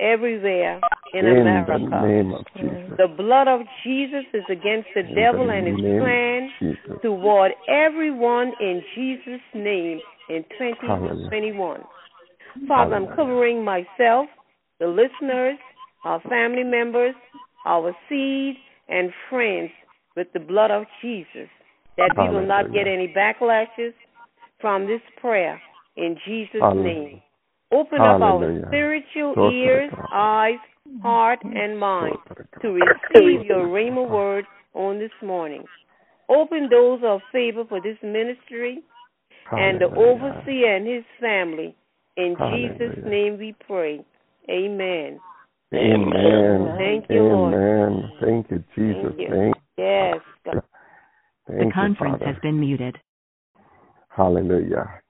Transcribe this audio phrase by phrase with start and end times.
[0.00, 0.80] everywhere
[1.14, 1.72] in, In America.
[1.78, 2.96] the name of Jesus.
[2.96, 6.50] The blood of Jesus is against the In devil the and his plan
[7.02, 11.30] toward everyone in Jesus' name in Hallelujah.
[11.30, 11.80] 2021.
[12.66, 14.26] Father, I'm covering myself,
[14.78, 15.58] the listeners,
[16.04, 17.14] our family members,
[17.66, 18.56] our seed,
[18.88, 19.70] and friends
[20.16, 21.48] with the blood of Jesus,
[21.96, 23.92] that we will not get any backlashes
[24.60, 25.60] from this prayer
[25.96, 26.84] in Jesus' Hallelujah.
[26.84, 27.22] name.
[27.72, 30.08] Open up our spiritual Glory to ears, God.
[30.12, 30.58] eyes,
[31.02, 35.64] heart, and mind to to receive your Rhema word on this morning.
[36.28, 38.82] Open doors of favor for this ministry
[39.52, 41.74] and the overseer and his family.
[42.16, 44.04] In Jesus' name we pray.
[44.48, 45.20] Amen.
[45.72, 46.74] Amen.
[46.76, 47.54] Thank you, Lord.
[47.54, 48.10] Amen.
[48.20, 49.14] Thank you, Jesus.
[49.16, 49.28] Thank you.
[49.30, 50.20] Thank, Yes.
[50.44, 50.62] God.
[51.46, 52.26] thank The conference Father.
[52.26, 52.98] has been muted.
[54.08, 55.00] Hallelujah.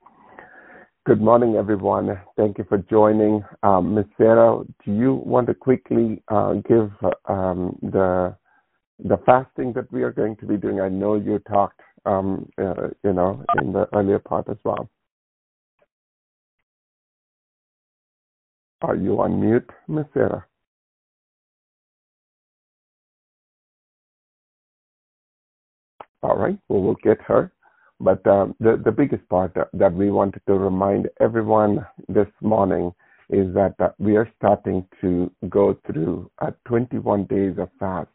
[1.11, 2.21] Good morning, everyone.
[2.37, 3.43] Thank you for joining.
[3.65, 4.05] Um, Ms.
[4.17, 6.93] Sarah, do you want to quickly uh, give
[7.25, 8.37] um, the
[9.01, 10.81] the fasting that we are going to be doing?
[10.81, 14.89] I know you talked, um, uh, you know, in the earlier part as well.
[18.83, 20.05] Are you on mute, Ms.
[20.15, 20.47] Sarah?
[26.23, 27.53] All right, well, we'll get her.
[28.01, 32.95] But um, the, the biggest part that, we wanted to remind everyone this morning
[33.29, 38.09] is that uh, we are starting to go through uh, 21 days of fast.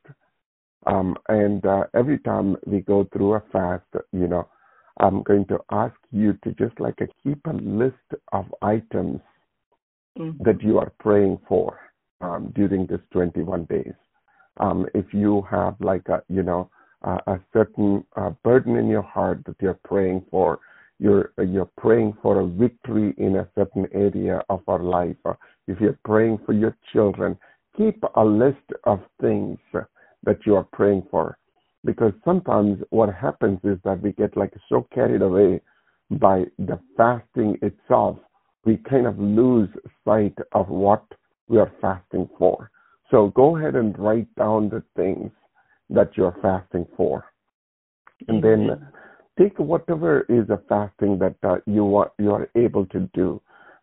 [0.87, 4.47] Um, and uh, every time we go through a fast, you know,
[4.99, 7.95] I'm going to ask you to just like uh, keep a list
[8.31, 9.19] of items
[10.39, 11.79] that you are praying for
[12.21, 13.93] um, during this 21 days.
[14.57, 16.69] Um, if you have like a, you know,
[17.05, 20.59] uh, a certain uh, burden in your heart that you're praying for,
[20.99, 25.17] you're you're praying for a victory in a certain area of our life.
[25.67, 27.37] If you're praying for your children,
[27.77, 29.59] keep a list of things
[30.23, 31.37] that you are praying for,
[31.83, 35.61] because sometimes what happens is that we get like so carried away
[36.11, 38.17] by the fasting itself,
[38.63, 39.69] we kind of lose
[40.03, 41.03] sight of what
[41.47, 42.71] we are fasting for.
[43.11, 45.31] So go ahead and write down the things
[45.89, 47.25] that you're fasting for.
[48.27, 48.87] And then
[49.37, 53.41] take whatever is a fasting that uh, you want you are able to do.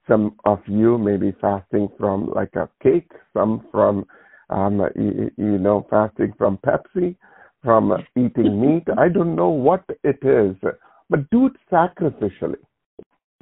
[0.08, 4.04] Some of you may be fasting from like a cake, some from
[4.50, 7.16] um, you, you know fasting from Pepsi,
[7.62, 8.84] from eating meat.
[8.98, 10.56] I don't know what it is,
[11.08, 12.56] but do it sacrificially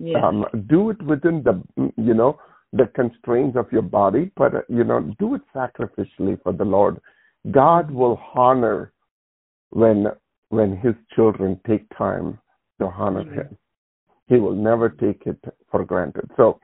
[0.01, 0.23] Yes.
[0.25, 1.63] um, do it within the
[1.97, 2.39] you know
[2.73, 6.99] the constraints of your body but you know do it sacrificially for the lord
[7.51, 8.93] god will honor
[9.71, 10.07] when
[10.49, 12.39] when his children take time
[12.79, 13.35] to honor Mhm.
[13.35, 13.59] him
[14.29, 16.61] he will never take it for granted so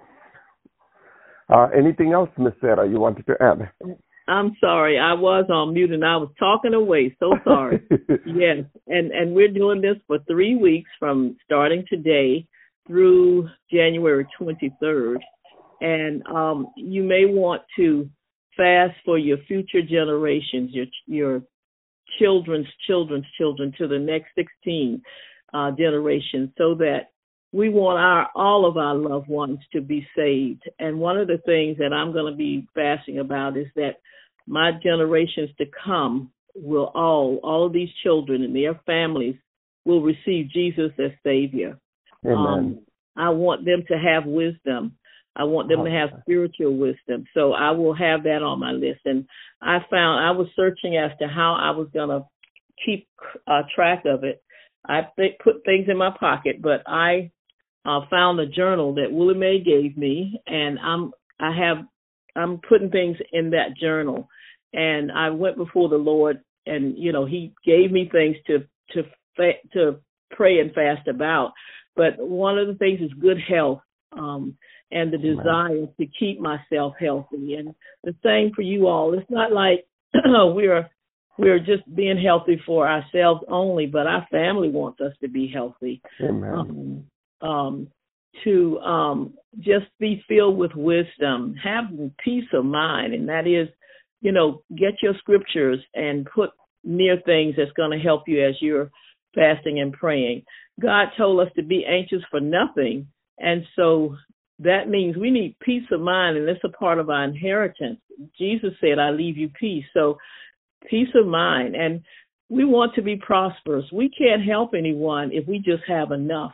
[1.49, 3.71] uh, anything else miss sarah you wanted to add
[4.29, 4.99] I'm sorry.
[4.99, 7.17] I was on mute and I was talking away.
[7.21, 7.81] So sorry.
[8.27, 8.65] yes.
[8.89, 12.47] And and we're doing this for three weeks from starting today
[12.87, 15.19] through January 23rd.
[15.81, 18.09] And um, you may want to
[18.57, 21.43] fast for your future generations, your your
[22.19, 25.03] children's children's children to the next 16
[25.53, 27.11] uh, generations, so that
[27.53, 30.63] we want our all of our loved ones to be saved.
[30.79, 33.97] And one of the things that I'm going to be fasting about is that
[34.47, 39.37] my generations to come will all all of these children and their families
[39.85, 41.79] will receive Jesus as Savior.
[42.25, 42.81] amen Um,
[43.17, 44.97] I want them to have wisdom.
[45.37, 47.27] I want them to have spiritual wisdom.
[47.35, 49.01] So I will have that on my list.
[49.05, 49.27] And
[49.61, 52.25] I found I was searching as to how I was going to
[52.85, 53.07] keep
[53.47, 54.43] uh, track of it.
[54.87, 57.31] I th- put things in my pocket, but I
[57.85, 61.85] uh, found a journal that Willie Mae gave me, and I'm I have
[62.35, 64.29] I'm putting things in that journal.
[64.73, 68.61] And I went before the Lord, and you know He gave me things to
[68.93, 69.97] to fa- to
[70.31, 71.53] pray and fast about.
[71.95, 73.81] But one of the things is good health
[74.17, 74.57] um,
[74.91, 75.37] and the Amen.
[75.37, 77.55] desire to keep myself healthy.
[77.55, 79.15] And the same for you all.
[79.15, 80.89] It's not like we're
[81.39, 86.01] we're just being healthy for ourselves only, but our family wants us to be healthy.
[86.23, 87.05] amen
[87.43, 87.89] Um, um,
[88.45, 91.85] to um, just be filled with wisdom, have
[92.23, 93.69] peace of mind, and that is,
[94.21, 96.51] you know, get your scriptures and put
[96.85, 98.91] near things that's going to help you as you're
[99.35, 100.43] fasting and praying.
[100.81, 104.17] God told us to be anxious for nothing, and so
[104.61, 108.01] that means we need peace of mind, and that's a part of our inheritance.
[108.39, 110.19] Jesus said, "I leave you peace." So,
[110.89, 112.03] peace of mind, and
[112.49, 113.85] we want to be prosperous.
[113.93, 116.53] We can't help anyone if we just have enough.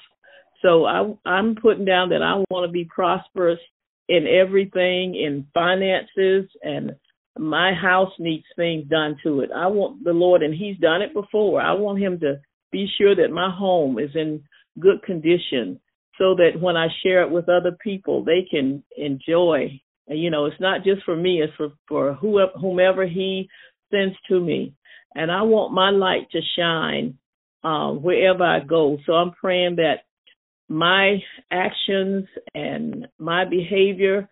[0.62, 3.58] So I, I'm putting down that I want to be prosperous
[4.08, 6.92] in everything, in finances, and
[7.38, 9.50] my house needs things done to it.
[9.54, 11.60] I want the Lord, and He's done it before.
[11.60, 12.40] I want Him to
[12.70, 14.42] be sure that my home is in
[14.78, 15.80] good condition
[16.18, 19.80] so that when I share it with other people, they can enjoy.
[20.08, 23.48] And, you know, it's not just for me, it's for, for whoever, whomever He
[23.90, 24.74] sends to me.
[25.14, 27.18] And I want my light to shine
[27.64, 28.98] uh, wherever I go.
[29.06, 30.00] So I'm praying that
[30.68, 31.18] my
[31.50, 34.28] actions and my behavior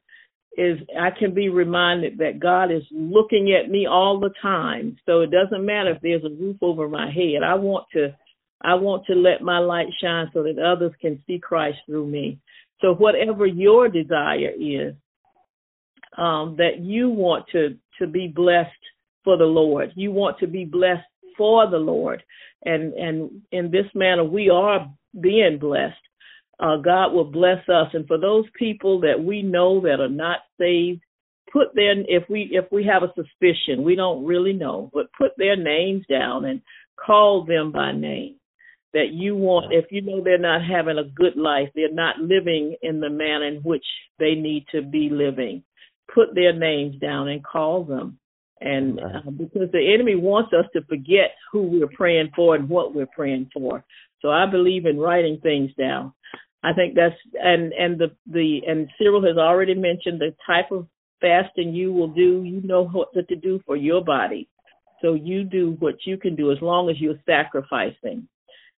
[0.56, 4.97] is I can be reminded that God is looking at me all the time.
[5.06, 7.43] So it doesn't matter if there's a roof over my head.
[7.44, 8.17] I want to
[8.62, 12.39] I want to let my light shine so that others can see Christ through me.
[12.81, 14.95] So whatever your desire is,
[16.17, 18.71] um, that you want to to be blessed
[19.25, 19.93] for the Lord.
[19.95, 22.23] You want to be blessed for the Lord,
[22.65, 24.91] and and in this manner we are
[25.21, 25.97] being blessed.
[26.59, 30.41] Uh, God will bless us, and for those people that we know that are not
[30.59, 31.01] saved,
[31.53, 35.33] put their if we if we have a suspicion, we don't really know, but put
[35.37, 36.61] their names down and
[36.97, 38.39] call them by name
[38.92, 42.76] that you want if you know they're not having a good life they're not living
[42.82, 43.84] in the manner in which
[44.19, 45.62] they need to be living
[46.14, 48.19] put their names down and call them.
[48.60, 52.94] And uh, because the enemy wants us to forget who we're praying for and what
[52.94, 53.84] we're praying for.
[54.20, 56.12] So i believe in writing things down.
[56.62, 60.87] I think that's and and the the and cyril has already mentioned the type of
[61.22, 62.42] fasting you will do.
[62.44, 64.46] You know what to do for your body.
[65.00, 68.28] So you do what you can do as long as you're sacrificing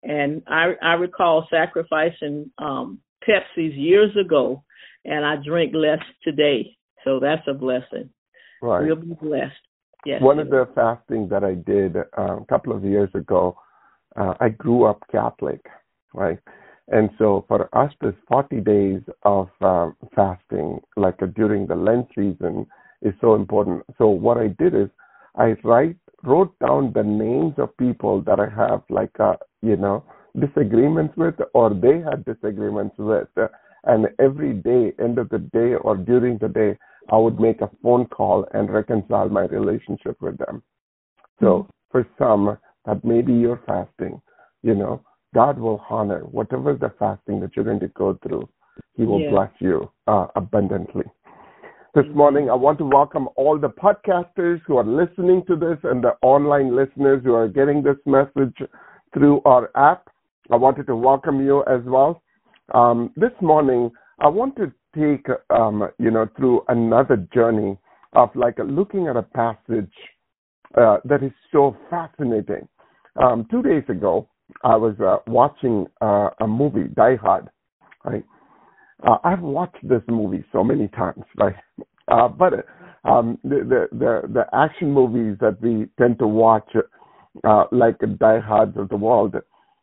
[0.03, 4.65] and I I recall sacrificing um Pepsi's years ago
[5.05, 6.77] and I drink less today.
[7.05, 8.11] So that's a blessing.
[8.61, 8.87] Right.
[8.87, 9.55] We'll be blessed.
[10.05, 10.23] Yes.
[10.23, 13.57] One of the fasting that I did uh, a couple of years ago,
[14.17, 15.65] uh, I grew up Catholic,
[16.13, 16.39] right?
[16.89, 22.09] And so for us, this 40 days of uh, fasting, like uh, during the Lent
[22.15, 22.67] season,
[23.01, 23.83] is so important.
[23.99, 24.89] So what I did is
[25.37, 30.05] I write wrote down the names of people that I have like uh, you know
[30.39, 33.29] disagreements with or they had disagreements with
[33.85, 36.79] and every day end of the day or during the day
[37.11, 40.63] I would make a phone call and reconcile my relationship with them.
[41.41, 41.71] So mm-hmm.
[41.91, 44.21] for some that maybe you're fasting,
[44.63, 45.03] you know,
[45.35, 48.49] God will honor whatever the fasting that you're going to go through.
[48.95, 49.31] He will yeah.
[49.31, 51.05] bless you uh, abundantly.
[51.95, 56.03] This morning, I want to welcome all the podcasters who are listening to this and
[56.03, 58.57] the online listeners who are getting this message
[59.13, 60.09] through our app.
[60.51, 62.23] I wanted to welcome you as well.
[62.73, 63.91] Um, this morning,
[64.21, 67.77] I want to take um, you know through another journey
[68.15, 69.93] of like looking at a passage
[70.79, 72.67] uh, that is so fascinating.
[73.23, 74.31] Um, two days ago,
[74.65, 77.51] I was uh, watching uh, a movie, Die Hard.
[78.03, 78.25] Right,
[79.07, 81.57] uh, I've watched this movie so many times, right?
[82.09, 82.67] Uh, but
[83.05, 86.69] um, the, the, the the action movies that we tend to watch,
[87.45, 89.35] uh, like Die Hards of the world,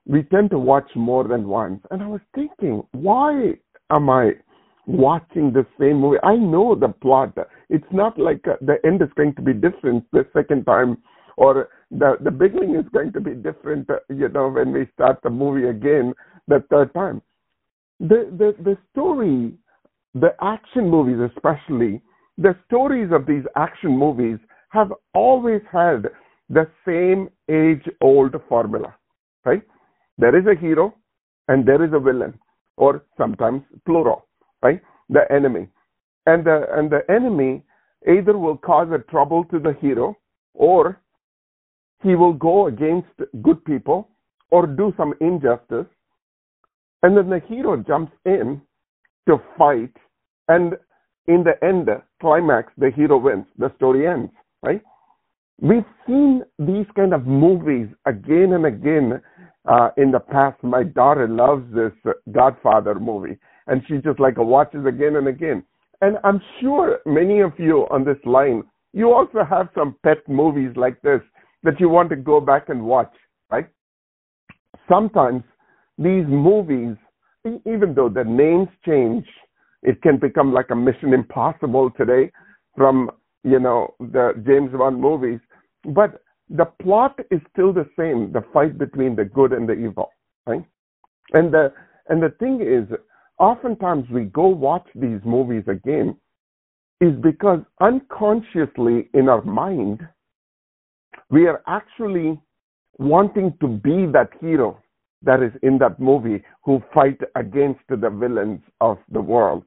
[0.05, 1.81] we tend to watch more than once.
[1.91, 3.53] And I was thinking, why
[3.89, 4.31] am I
[4.85, 6.17] watching the same movie?
[6.23, 7.37] I know the plot.
[7.69, 10.97] It's not like uh, the end is going to be different the second time,
[11.37, 13.89] or the the beginning is going to be different.
[13.89, 16.13] Uh, you know, when we start the movie again
[16.47, 17.21] the third time
[17.99, 19.53] the the the story,
[20.13, 22.01] the action movies especially,
[22.37, 24.37] the stories of these action movies
[24.69, 26.07] have always had
[26.49, 28.95] the same age-old formula,
[29.45, 29.61] right?
[30.17, 30.95] There is a hero
[31.47, 32.39] and there is a villain,
[32.77, 34.27] or sometimes plural,
[34.61, 34.81] right?
[35.09, 35.67] The enemy,
[36.25, 37.63] and the and the enemy
[38.07, 40.15] either will cause a trouble to the hero,
[40.53, 41.01] or
[42.03, 43.09] he will go against
[43.41, 44.09] good people,
[44.51, 45.85] or do some injustice,
[47.03, 48.61] and then the hero jumps in
[49.27, 49.95] to fight,
[50.47, 50.73] and
[51.27, 51.89] in the end,
[52.19, 53.45] climax, the hero wins.
[53.57, 54.31] The story ends,
[54.63, 54.81] right?
[55.61, 59.21] We've seen these kind of movies again and again
[59.69, 60.63] uh, in the past.
[60.63, 63.37] My daughter loves this Godfather movie,
[63.67, 65.63] and she just like watches again and again.
[66.01, 68.63] And I'm sure many of you on this line,
[68.93, 71.21] you also have some pet movies like this
[71.63, 73.13] that you want to go back and watch,
[73.51, 73.67] right?
[74.87, 75.43] Sometimes
[75.99, 76.95] these movies,
[77.45, 79.25] even though the names change,
[79.83, 82.31] it can become like a Mission Impossible today
[82.75, 83.11] from
[83.43, 85.39] you know the James Bond movies,
[85.83, 90.09] but the plot is still the same: the fight between the good and the evil,
[90.47, 90.63] right?
[91.33, 91.73] And the
[92.07, 92.97] and the thing is,
[93.37, 96.15] oftentimes we go watch these movies again,
[97.01, 99.99] is because unconsciously in our mind,
[101.29, 102.39] we are actually
[102.97, 104.81] wanting to be that hero
[105.23, 109.63] that is in that movie who fight against the villains of the world.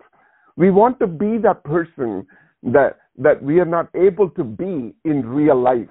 [0.57, 2.27] We want to be that person
[2.63, 5.89] that that we are not able to be in real life.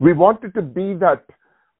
[0.00, 1.24] We wanted to be that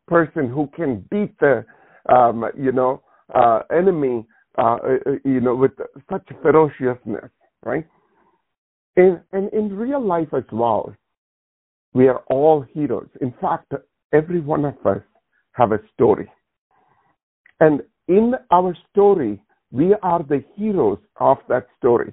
[0.07, 1.65] person who can beat the
[2.09, 3.03] um, you know
[3.35, 4.27] uh, enemy
[4.59, 5.73] uh, uh, you know with
[6.11, 7.31] such ferociousness,
[7.65, 7.87] right?
[8.97, 10.95] And and in real life as well,
[11.95, 13.09] we are all heroes.
[13.21, 13.73] In fact,
[14.13, 15.03] every one of us
[15.53, 16.31] have a story.
[17.63, 19.41] And in our story,
[19.71, 22.13] we are the heroes of that story.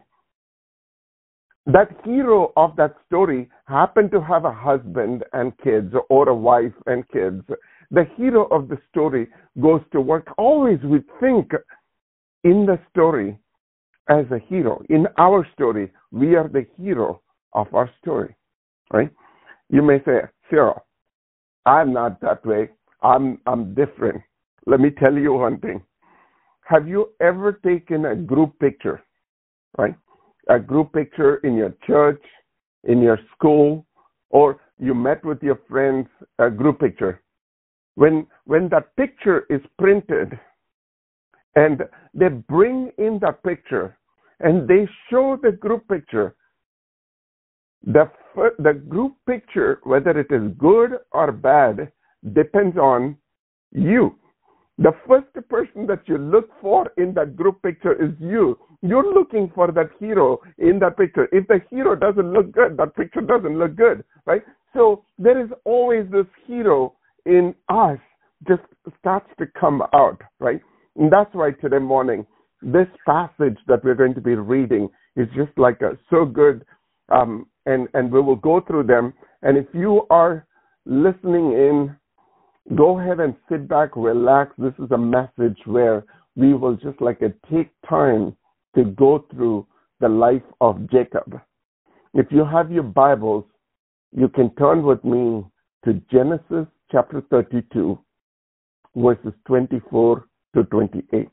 [1.65, 6.77] That hero of that story happened to have a husband and kids or a wife
[6.85, 7.41] and kids.
[7.89, 9.27] The hero of the story
[9.59, 10.27] goes to work.
[10.37, 11.51] Always we think
[12.43, 13.39] in the story
[14.07, 14.83] as a hero.
[14.89, 17.21] In our story, we are the hero
[17.53, 18.35] of our story,
[18.93, 19.09] right?
[19.71, 20.19] You may say,
[20.51, 20.85] Cyril,
[21.65, 22.69] I'm not that way.
[23.01, 24.21] I'm I'm different.
[24.65, 25.81] Let me tell you one thing.
[26.65, 29.01] Have you ever taken a group picture,
[29.77, 29.95] right?
[30.49, 32.21] A group picture in your church,
[32.83, 33.85] in your school,
[34.29, 36.07] or you met with your friends,
[36.39, 37.21] a group picture.
[37.95, 40.39] When when that picture is printed
[41.55, 43.97] and they bring in that picture
[44.39, 46.35] and they show the group picture,
[47.83, 48.09] the
[48.59, 51.91] the group picture, whether it is good or bad,
[52.33, 53.17] depends on
[53.71, 54.15] you.
[54.79, 58.57] The first person that you look for in that group picture is you.
[58.81, 61.27] You're looking for that hero in that picture.
[61.33, 64.41] If the hero doesn't look good, that picture doesn't look good, right?
[64.73, 66.93] So there is always this hero
[67.25, 67.99] in us
[68.47, 68.61] just
[68.99, 70.61] starts to come out, right?
[70.95, 72.25] And that's why today morning,
[72.61, 76.65] this passage that we're going to be reading is just like a, so good.
[77.09, 79.13] Um, and, and we will go through them.
[79.41, 80.47] And if you are
[80.85, 81.95] listening in
[82.75, 84.51] go ahead and sit back, relax.
[84.57, 88.35] This is a message where we will just like a take time
[88.75, 89.65] to go through
[89.99, 91.39] the life of Jacob.
[92.13, 93.45] If you have your Bibles,
[94.11, 95.45] you can turn with me
[95.85, 97.99] to Genesis chapter 32,
[98.95, 101.29] verses 24 to 28.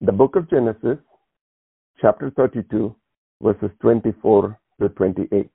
[0.00, 0.98] The book of Genesis,
[2.00, 2.94] chapter 32,
[3.40, 5.50] verses 24 to 28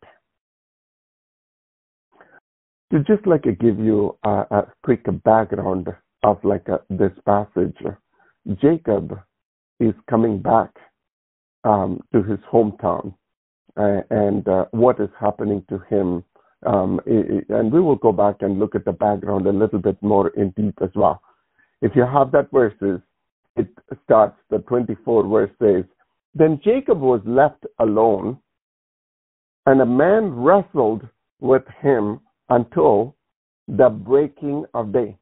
[2.92, 5.88] to just like give you a, a quick background
[6.24, 7.78] of like a, this passage,
[8.62, 9.20] Jacob
[9.80, 10.72] is coming back
[11.64, 13.14] um, to his hometown
[13.78, 16.24] uh, and uh, what is happening to him.
[16.66, 20.30] Um, and we will go back and look at the background a little bit more
[20.30, 21.22] in deep as well.
[21.82, 23.00] If you have that verses,
[23.56, 23.68] it
[24.04, 25.86] starts, the 24 verse says,
[26.36, 28.40] Then Jacob was left alone,
[29.66, 31.08] and a man wrestled
[31.40, 32.20] with him
[32.50, 33.16] until
[33.68, 35.18] the breaking of day.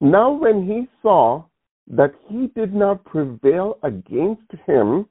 [0.00, 1.44] Now, when he saw
[1.88, 5.06] that he did not prevail against him,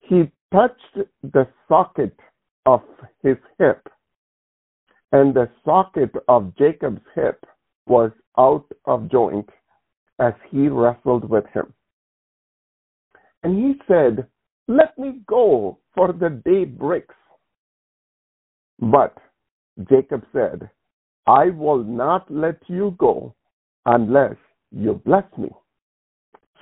[0.00, 2.18] he touched the socket
[2.66, 2.82] of
[3.22, 3.88] his hip,
[5.12, 7.44] and the socket of Jacob's hip
[7.86, 9.48] was out of joint
[10.18, 11.72] as he wrestled with him.
[13.42, 14.26] And he said,
[14.68, 17.14] Let me go, for the day breaks.
[18.78, 19.16] But
[19.88, 20.68] Jacob said,
[21.26, 23.34] I will not let you go
[23.86, 24.36] unless
[24.70, 25.50] you bless me.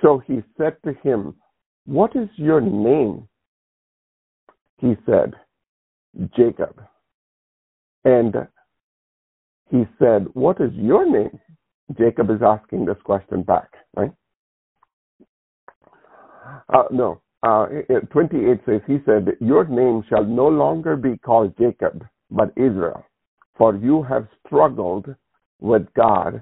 [0.01, 1.35] So he said to him,
[1.85, 3.27] What is your name?
[4.77, 5.33] He said,
[6.35, 6.81] Jacob.
[8.03, 8.35] And
[9.69, 11.39] he said, What is your name?
[11.97, 14.13] Jacob is asking this question back, right?
[16.73, 17.67] Uh, no, uh,
[18.11, 23.05] 28 says, He said, Your name shall no longer be called Jacob, but Israel.
[23.57, 25.13] For you have struggled
[25.59, 26.41] with God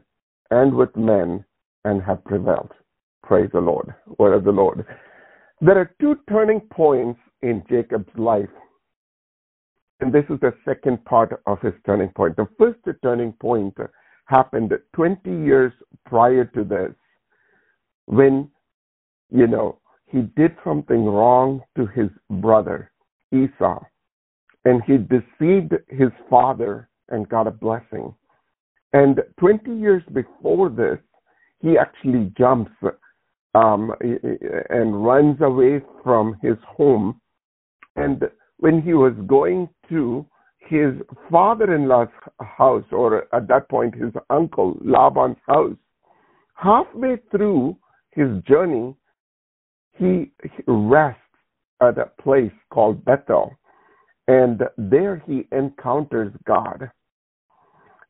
[0.51, 1.43] and with men
[1.83, 2.71] and have prevailed.
[3.23, 3.93] Praise the Lord.
[4.17, 4.85] Word of the Lord.
[5.61, 8.49] There are two turning points in Jacob's life.
[9.99, 12.37] And this is the second part of his turning point.
[12.37, 13.75] The first turning point
[14.25, 15.73] happened 20 years
[16.05, 16.93] prior to this
[18.05, 18.49] when,
[19.29, 22.91] you know, he did something wrong to his brother
[23.31, 23.83] Esau
[24.69, 28.13] and he deceived his father and got a blessing.
[28.93, 30.99] And 20 years before this,
[31.59, 32.71] he actually jumps
[33.55, 33.91] um,
[34.69, 37.19] and runs away from his home.
[37.95, 40.23] And when he was going to
[40.59, 40.93] his
[41.31, 42.09] father in law's
[42.39, 45.77] house, or at that point his uncle Laban's house,
[46.53, 47.75] halfway through
[48.11, 48.95] his journey,
[49.97, 50.31] he
[50.67, 51.19] rests
[51.81, 53.58] at a place called Bethel.
[54.29, 56.91] And there he encounters God.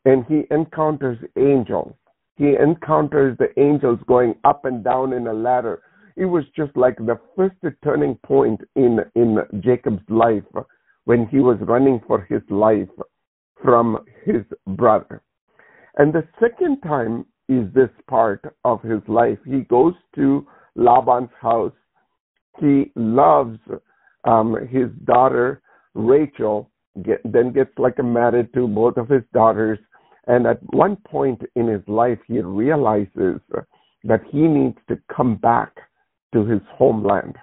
[0.04, 1.94] And he encounters angels.
[2.36, 5.82] He encounters the angels going up and down in a ladder.
[6.18, 10.52] it was just like the first turning point in in Jacob's life
[11.06, 12.96] when he was running for his life
[13.64, 13.86] from
[14.26, 15.22] his brother.
[15.98, 19.40] And the second time is this part of his life.
[19.46, 20.46] He goes to
[20.76, 21.80] Laban's house.
[22.60, 23.60] He loves
[24.26, 25.62] um, his daughter
[26.00, 26.70] Rachel,
[27.04, 29.80] get, then gets like married to both of his daughters.
[30.28, 33.40] And at one point in his life, he realizes
[34.04, 35.76] that he needs to come back
[36.34, 37.36] to his homeland.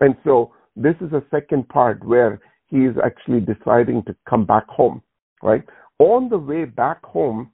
[0.00, 4.66] And so this is a second part where he is actually deciding to come back
[4.68, 5.02] home,
[5.42, 5.62] right?
[5.98, 7.50] On the way back home,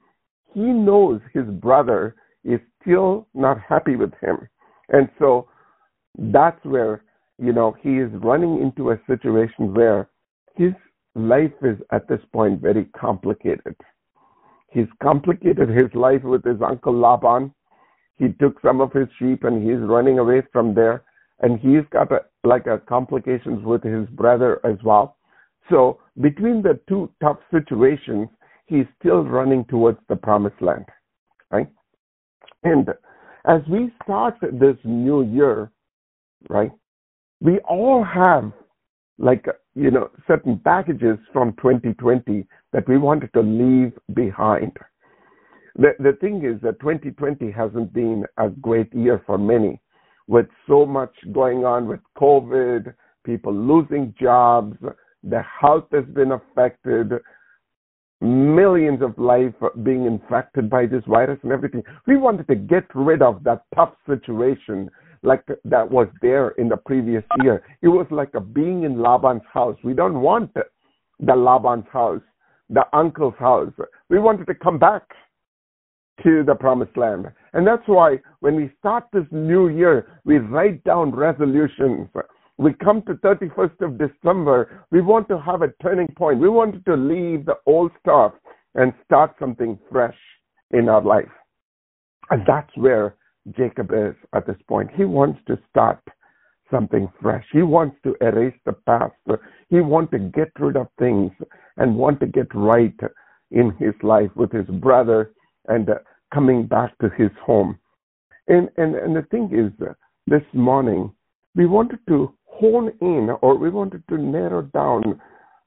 [0.55, 4.49] he knows his brother is still not happy with him.
[4.91, 5.49] And so
[6.17, 7.03] that's where,
[7.39, 10.09] you know, he is running into a situation where
[10.57, 10.73] his
[11.15, 13.77] life is at this point very complicated.
[14.71, 17.53] He's complicated his life with his uncle Laban.
[18.19, 21.05] He took some of his sheep and he's running away from there.
[21.41, 25.17] And he's got a, like a complications with his brother as well.
[25.71, 28.29] So between the two tough situations
[28.67, 30.85] he's still running towards the promised land
[31.51, 31.69] right?
[32.65, 32.89] And
[33.47, 35.71] as we start this new year
[36.49, 36.73] right
[37.41, 38.53] we all have
[39.19, 39.47] like
[39.77, 44.73] you know certain packages from 2020 that we wanted to leave behind
[45.79, 49.81] the, the thing is that 2020 hasn't been a great year for many,
[50.27, 54.77] with so much going on with COVID, people losing jobs,
[55.23, 57.13] the health has been affected,
[58.23, 61.83] millions of life being infected by this virus and everything.
[62.07, 64.89] We wanted to get rid of that tough situation
[65.27, 67.63] like that was there in the previous year.
[67.83, 69.77] It was like a being in Laban's house.
[69.83, 72.23] We don't want the Laban's house,
[72.71, 73.73] the uncle's house.
[74.09, 75.03] We wanted to come back
[76.23, 77.27] to the promised land.
[77.53, 82.09] And that's why when we start this new year, we write down resolutions.
[82.59, 86.41] We come to 31st of December, we want to have a turning point.
[86.41, 88.33] We wanted to leave the old stuff
[88.75, 90.17] and start something fresh
[90.71, 91.29] in our life.
[92.31, 93.17] And that's where
[93.57, 94.91] Jacob is at this point.
[94.95, 96.01] He wants to start
[96.71, 97.45] something fresh.
[97.53, 99.15] He wants to erase the past.
[99.69, 101.33] He wants to get rid of things
[101.77, 102.99] and want to get right
[103.51, 105.33] in his life with his brother
[105.69, 105.89] and
[106.35, 107.79] coming back to his home.
[108.49, 109.73] And, and, and the thing is,
[110.27, 111.13] this morning,
[111.55, 115.21] we wanted to hone in or we wanted to narrow down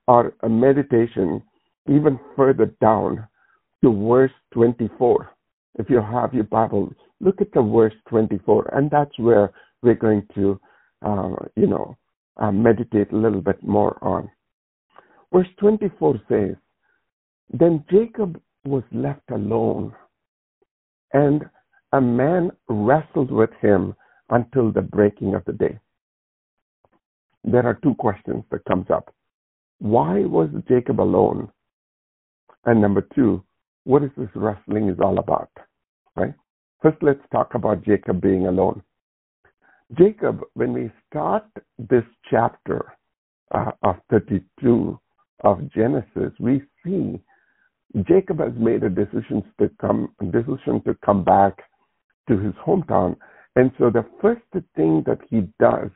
[0.07, 1.41] our meditation
[1.87, 3.27] even further down
[3.83, 5.29] to verse 24.
[5.75, 9.51] If you have your Bible, look at the verse 24, and that's where
[9.81, 10.59] we're going to,
[11.05, 11.97] uh, you know,
[12.37, 14.29] uh, meditate a little bit more on.
[15.31, 16.55] Verse 24 says,
[17.51, 19.93] Then Jacob was left alone
[21.13, 21.43] and
[21.93, 23.95] a man wrestled with him
[24.29, 25.79] until the breaking of the day.
[27.43, 29.13] There are two questions that comes up.
[29.79, 31.49] Why was Jacob alone?
[32.65, 33.43] And number two,
[33.83, 35.49] what is this wrestling is all about?
[36.15, 36.33] Right?
[36.81, 38.81] First, let's talk about Jacob being alone.
[39.97, 41.45] Jacob, when we start
[41.77, 42.93] this chapter
[43.51, 44.99] uh, of 32
[45.43, 47.19] of Genesis, we see
[48.07, 51.63] Jacob has made a decision to come decision to come back
[52.27, 53.15] to his hometown.
[53.55, 54.43] And so the first
[54.75, 55.89] thing that he does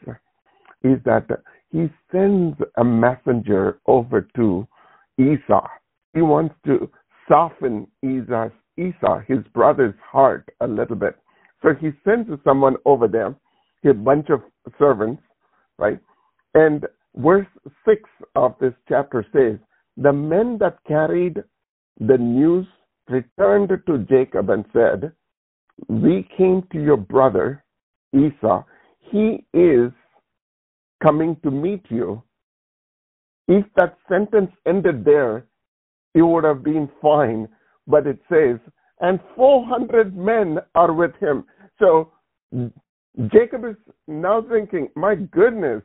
[0.83, 1.27] is that
[1.71, 4.67] he sends a messenger over to
[5.19, 5.67] Esau.
[6.13, 6.89] He wants to
[7.27, 11.15] soften Esau's, Esau, his brother's heart a little bit.
[11.61, 13.35] So he sends someone over there,
[13.85, 14.41] a bunch of
[14.79, 15.21] servants,
[15.77, 15.99] right?
[16.53, 17.47] And verse
[17.85, 18.01] 6
[18.35, 19.59] of this chapter says,
[19.97, 21.43] The men that carried
[21.99, 22.65] the news
[23.09, 25.11] returned to Jacob and said,
[25.87, 27.63] We came to your brother
[28.13, 28.63] Esau.
[28.99, 29.91] He is
[31.01, 32.23] coming to meet you.
[33.47, 35.45] If that sentence ended there,
[36.13, 37.47] it would have been fine.
[37.87, 38.59] But it says,
[39.01, 41.45] and 400 men are with him.
[41.79, 42.11] So
[43.31, 43.75] Jacob is
[44.07, 45.81] now thinking, my goodness,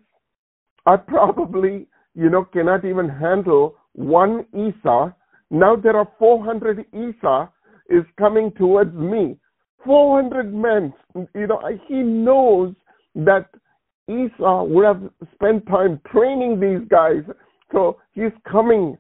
[0.87, 5.13] I probably, you know, cannot even handle one Esau
[5.51, 7.49] now there are 400 Esau
[7.89, 9.37] is coming towards me.
[9.85, 10.93] 400 men.
[11.35, 12.75] You know, he knows
[13.15, 13.49] that
[14.09, 15.03] Esau would have
[15.35, 17.23] spent time training these guys.
[17.73, 18.99] So he's coming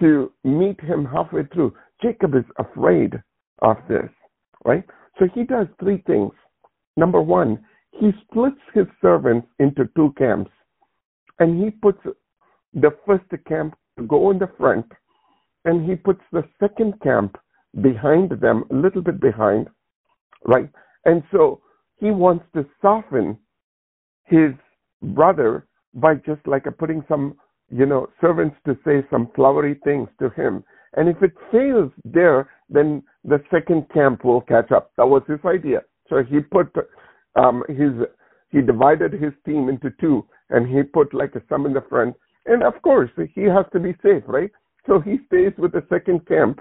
[0.00, 1.74] to meet him halfway through.
[2.02, 3.14] Jacob is afraid
[3.62, 4.08] of this,
[4.64, 4.84] right?
[5.18, 6.32] So he does three things.
[6.96, 10.50] Number one, he splits his servants into two camps
[11.38, 11.98] and he puts
[12.74, 14.86] the first camp to go in the front
[15.64, 17.36] and he puts the second camp
[17.82, 19.68] behind them, a little bit behind,
[20.46, 20.70] right?
[21.04, 21.60] And so
[21.98, 23.38] he wants to soften
[24.24, 24.52] his
[25.02, 27.36] brother by just like putting some,
[27.70, 30.64] you know, servants to say some flowery things to him.
[30.96, 34.92] And if it fails there, then the second camp will catch up.
[34.96, 35.82] That was his idea.
[36.08, 36.74] So he put
[37.36, 37.92] um, his
[38.50, 42.16] he divided his team into two, and he put like some in the front.
[42.46, 44.50] And of course, he has to be safe, right?
[44.86, 46.60] So he stays with the second camp.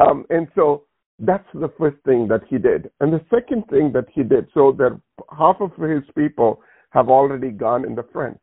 [0.00, 0.84] Um, and so
[1.18, 2.90] that's the first thing that he did.
[3.00, 4.98] And the second thing that he did, so that
[5.36, 8.38] half of his people have already gone in the front.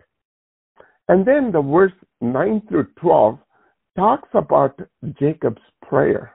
[1.07, 3.39] And then the verse 9 through 12
[3.95, 4.79] talks about
[5.19, 6.31] Jacob's prayer.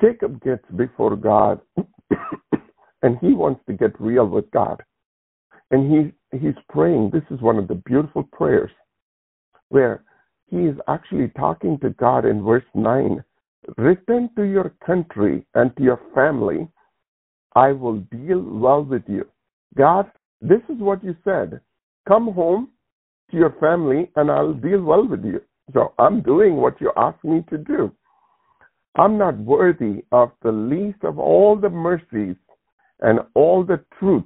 [0.00, 1.60] Jacob gets before God
[3.02, 4.82] and he wants to get real with God.
[5.70, 7.10] And he, he's praying.
[7.12, 8.70] This is one of the beautiful prayers
[9.70, 10.04] where
[10.46, 13.22] he is actually talking to God in verse 9
[13.76, 16.68] Return to your country and to your family.
[17.54, 19.26] I will deal well with you.
[19.76, 21.60] God, this is what you said.
[22.08, 22.70] Come home
[23.30, 25.42] to your family and I'll deal well with you.
[25.74, 27.92] So I'm doing what you asked me to do.
[28.96, 32.36] I'm not worthy of the least of all the mercies
[33.00, 34.24] and all the truth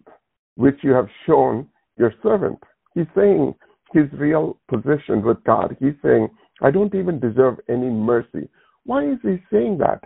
[0.55, 1.67] which you have shown
[1.99, 2.59] your servant.
[2.95, 3.55] He's saying
[3.93, 5.77] his real position with God.
[5.81, 6.29] He's saying,
[6.63, 8.49] I don't even deserve any mercy.
[8.85, 10.05] Why is he saying that?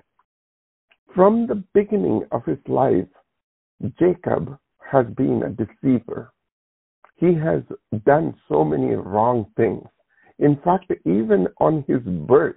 [1.15, 3.07] From the beginning of his life,
[3.99, 4.59] Jacob
[4.91, 6.33] has been a deceiver.
[7.17, 7.63] He has
[8.05, 9.87] done so many wrong things.
[10.39, 12.57] In fact, even on his birth,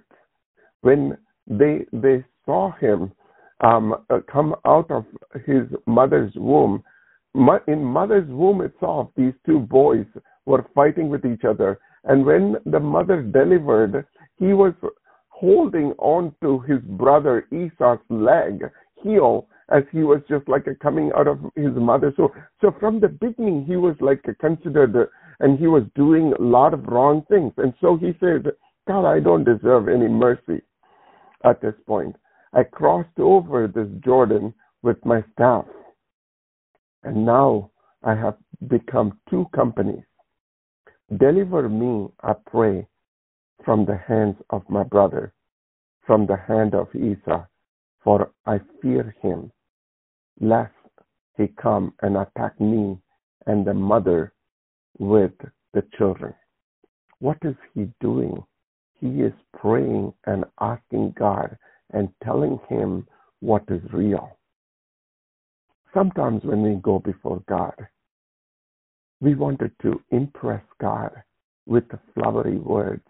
[0.82, 3.12] when they they saw him
[3.62, 5.04] um, uh, come out of
[5.46, 6.82] his mother's womb,
[7.66, 10.06] in mother's womb itself, these two boys
[10.46, 11.78] were fighting with each other.
[12.04, 14.74] And when the mother delivered, he was
[15.28, 18.64] holding on to his brother Esau's leg,
[19.02, 22.12] heel, as he was just like a coming out of his mother.
[22.16, 25.08] So, so from the beginning, he was like considered,
[25.40, 27.52] and he was doing a lot of wrong things.
[27.56, 28.46] And so he said,
[28.88, 30.62] God, I don't deserve any mercy
[31.44, 32.16] at this point.
[32.52, 34.52] I crossed over this Jordan
[34.82, 35.64] with my staff.
[37.04, 37.70] And now
[38.02, 38.36] I have
[38.68, 40.02] become two companies.
[41.16, 42.86] Deliver me, I pray,
[43.64, 45.32] from the hands of my brother,
[46.06, 47.44] from the hand of Esau,
[48.02, 49.52] for I fear him,
[50.40, 50.72] lest
[51.36, 52.98] he come and attack me
[53.46, 54.32] and the mother
[54.98, 55.32] with
[55.72, 56.34] the children.
[57.20, 58.42] What is he doing?
[59.00, 61.56] He is praying and asking God
[61.92, 63.06] and telling him
[63.40, 64.36] what is real.
[65.94, 67.74] Sometimes when we go before God,
[69.20, 71.10] we wanted to impress God
[71.66, 73.02] with the flowery words.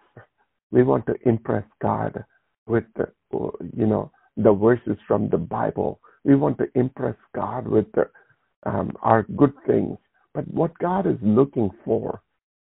[0.70, 2.24] We want to impress God
[2.66, 3.08] with the,
[3.76, 6.00] you know, the verses from the Bible.
[6.24, 8.08] We want to impress God with the,
[8.64, 9.96] um, our good things.
[10.34, 12.22] But what God is looking for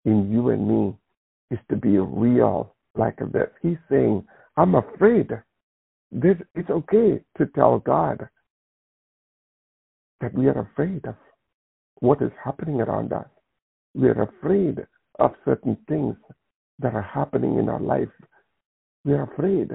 [0.05, 0.97] in you and me
[1.51, 3.49] is to be real like this.
[3.63, 4.25] He's saying,
[4.57, 5.31] I'm afraid.
[6.13, 8.29] This, it's okay to tell God
[10.21, 11.15] that we are afraid of
[12.01, 13.27] what is happening around us.
[13.95, 14.79] We are afraid
[15.19, 16.17] of certain things
[16.79, 18.09] that are happening in our life.
[19.05, 19.71] We are afraid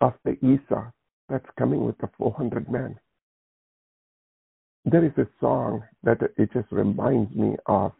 [0.00, 0.90] of the Esau
[1.28, 2.96] that's coming with the 400 men.
[4.84, 7.92] There is a song that it just reminds me of.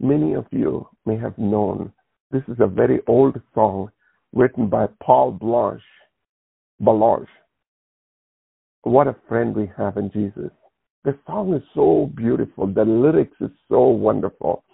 [0.00, 1.92] Many of you may have known.
[2.30, 3.90] This is a very old song
[4.32, 5.82] written by Paul Blanche.
[6.80, 7.28] Blanche.
[8.82, 10.50] What a friend we have in Jesus.
[11.04, 12.66] The song is so beautiful.
[12.66, 14.64] The lyrics is so wonderful.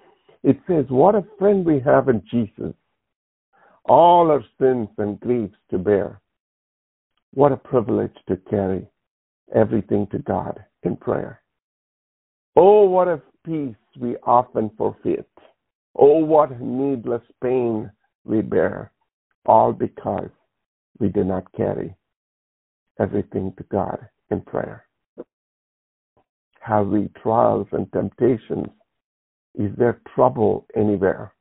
[0.42, 2.72] It says, What a friend we have in Jesus.
[3.84, 6.20] All our sins and griefs to bear.
[7.36, 8.86] What a privilege to carry
[9.54, 11.40] everything to God in prayer.
[12.56, 15.28] Oh, what a peace we often forfeit.
[15.94, 17.90] Oh, what needless pain
[18.24, 18.90] we bear,
[19.46, 20.30] all because
[20.98, 21.94] we do not carry
[22.98, 24.86] everything to God in prayer
[26.66, 28.66] have we trials and temptations?
[29.54, 31.32] Is there trouble anywhere?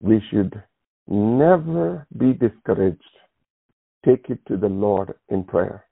[0.00, 0.60] We should
[1.06, 3.02] never be discouraged.
[4.08, 5.84] Take it to the Lord in prayer.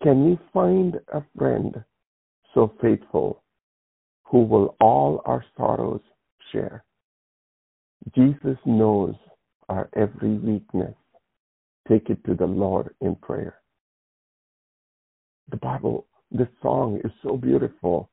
[0.00, 1.82] Can we find a friend
[2.54, 3.42] so faithful
[4.22, 6.02] who will all our sorrows
[6.52, 6.84] share?
[8.14, 9.16] Jesus knows
[9.68, 10.94] our every weakness.
[11.88, 13.56] Take it to the Lord in prayer.
[15.50, 18.08] The Bible this song is so beautiful.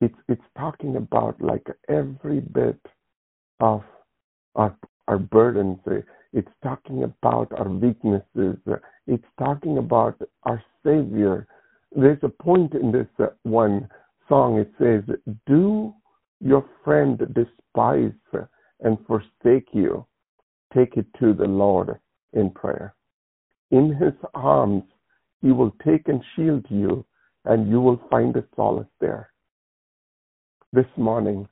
[0.00, 2.78] It's it's talking about like every bit
[3.58, 3.82] of
[4.54, 4.76] our
[5.08, 5.80] our burdens.
[6.36, 8.58] It's talking about our weaknesses.
[9.06, 11.46] It's talking about our Savior.
[11.96, 13.88] There's a point in this uh, one
[14.28, 15.02] song, it says,
[15.46, 15.94] Do
[16.40, 18.12] your friend despise
[18.80, 20.06] and forsake you,
[20.74, 21.98] take it to the Lord
[22.34, 22.94] in prayer.
[23.70, 24.82] In his arms,
[25.40, 27.06] he will take and shield you,
[27.46, 29.30] and you will find a solace there.
[30.74, 31.48] This morning,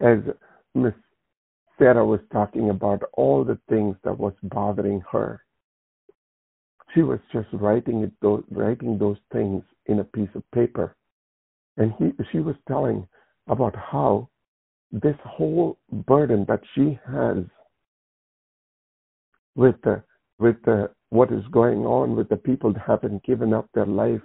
[0.00, 0.18] as
[0.76, 0.94] Miss
[1.78, 5.42] Sarah was talking about all the things that was bothering her,
[6.94, 10.96] she was just writing it, those, writing those things in a piece of paper,
[11.76, 13.06] and he, she was telling
[13.48, 14.28] about how
[14.92, 17.38] this whole burden that she has
[19.54, 20.02] with the
[20.38, 24.20] with the what is going on with the people that haven't given up their life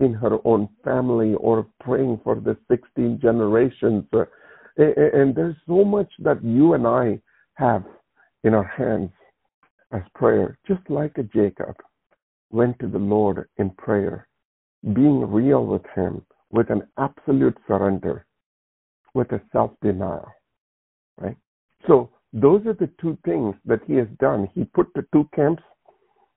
[0.00, 4.04] in her own family or praying for the 16 generations
[4.76, 7.20] and there's so much that you and I
[7.54, 7.84] have
[8.44, 9.10] in our hands
[9.92, 11.76] as prayer just like a Jacob
[12.50, 14.28] went to the Lord in prayer
[14.94, 18.26] being real with him with an absolute surrender
[19.14, 20.28] with a self denial
[21.18, 21.36] right
[21.86, 24.48] so those are the two things that he has done.
[24.54, 25.62] He put the two camps,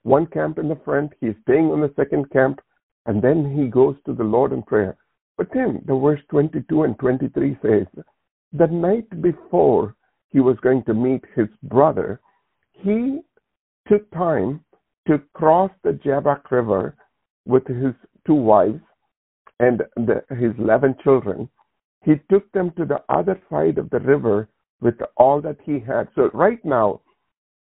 [0.04, 2.60] one camp in the front, he's staying on the second camp,
[3.06, 4.98] and then he goes to the Lord in prayer.
[5.38, 7.88] But then the verse 22 and 23 says,
[8.54, 9.96] the night before
[10.32, 12.20] he was going to meet his brother,
[12.72, 13.22] he
[13.88, 14.64] took time
[15.08, 16.96] to cross the Jabbok River
[17.46, 17.94] with his
[18.26, 18.82] two wives
[19.60, 21.50] and the, his 11 children.
[22.04, 24.50] He took them to the other side of the river
[24.82, 26.08] with all that he had.
[26.16, 27.02] So right now,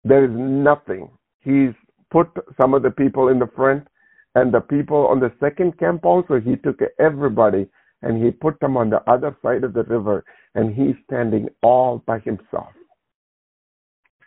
[0.03, 1.09] there is nothing.
[1.41, 1.73] He's
[2.11, 2.27] put
[2.59, 3.87] some of the people in the front
[4.35, 7.67] and the people on the second camp also, he took everybody
[8.01, 10.23] and he put them on the other side of the river
[10.55, 12.73] and he's standing all by himself.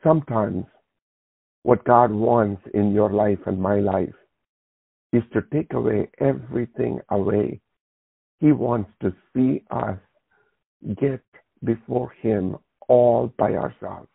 [0.03, 0.65] Sometimes
[1.63, 4.15] what God wants in your life and my life
[5.13, 7.61] is to take away everything away.
[8.41, 9.99] He wants to see us
[11.01, 11.23] get
[11.65, 12.57] before Him
[12.89, 14.09] all by ourselves.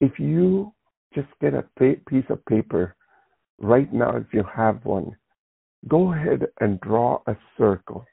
[0.00, 0.72] If you
[1.14, 1.64] just get a
[2.08, 2.94] piece of paper
[3.58, 5.16] right now, if you have one,
[5.88, 8.04] go ahead and draw a circle.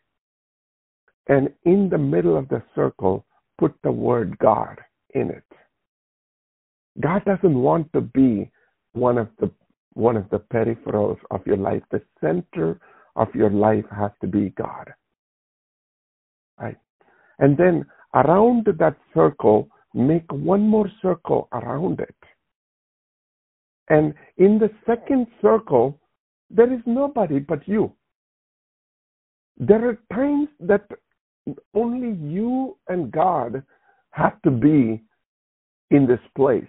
[1.27, 3.25] And in the middle of the circle,
[3.57, 4.79] put the word God
[5.13, 5.43] in it.
[7.01, 8.49] God doesn't want to be
[8.93, 9.51] one of the
[9.93, 11.81] one of the peripherals of your life.
[11.89, 12.79] The center
[13.15, 14.93] of your life has to be God.
[16.59, 16.77] Right?
[17.39, 22.15] And then around that circle, make one more circle around it.
[23.89, 25.99] And in the second circle,
[26.49, 27.93] there is nobody but you.
[29.57, 30.85] There are times that
[31.73, 33.63] only you and God
[34.11, 35.03] have to be
[35.91, 36.63] in this place.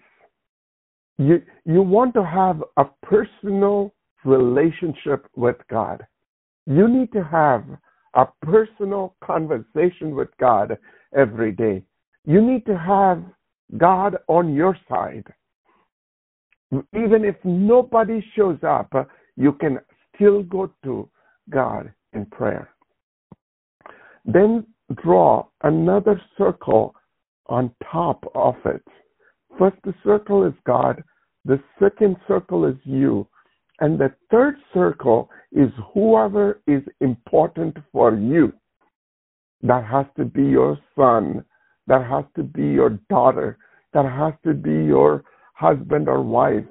[1.19, 6.07] You, you want to have a personal relationship with God.
[6.67, 7.65] You need to have
[8.15, 10.77] a personal conversation with God
[11.17, 11.83] every day.
[12.27, 13.23] You need to have
[13.79, 15.27] God on your side.
[16.95, 18.93] Even if nobody shows up,
[19.37, 19.79] you can
[20.15, 21.09] still go to
[21.49, 22.69] God in prayer.
[24.27, 24.67] Then
[25.03, 26.95] draw another circle
[27.47, 28.83] on top of it.
[29.59, 31.03] First, the circle is God.
[31.45, 33.27] The second circle is you.
[33.81, 38.53] And the third circle is whoever is important for you.
[39.63, 41.45] That has to be your son.
[41.87, 43.59] That has to be your daughter.
[43.93, 46.65] That has to be your husband or wife.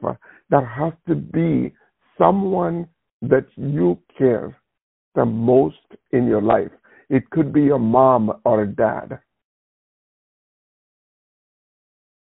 [0.50, 1.74] That has to be
[2.18, 2.88] someone
[3.22, 4.56] that you care
[5.16, 5.78] the most
[6.12, 6.72] in your life.
[7.10, 9.20] It could be a mom or a dad.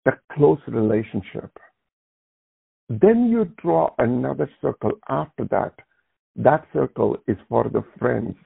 [0.05, 1.51] The close relationship.
[2.89, 5.75] Then you draw another circle after that.
[6.37, 8.37] That circle is for the friends.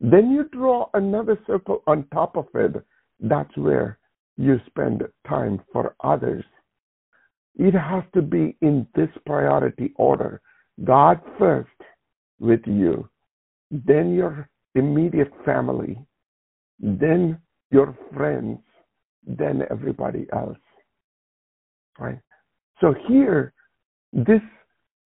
[0.00, 2.82] Then you draw another circle on top of it.
[3.20, 3.98] That's where
[4.36, 6.44] you spend time for others.
[7.56, 10.40] It has to be in this priority order
[10.84, 11.68] God first
[12.38, 13.08] with you,
[13.70, 15.98] then your immediate family,
[16.78, 17.38] then
[17.70, 18.58] your friends,
[19.26, 20.58] then everybody else.
[21.98, 22.20] Right?
[22.80, 23.52] So here,
[24.12, 24.40] this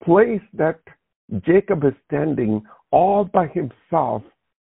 [0.02, 0.80] place that
[1.46, 4.22] Jacob is standing all by himself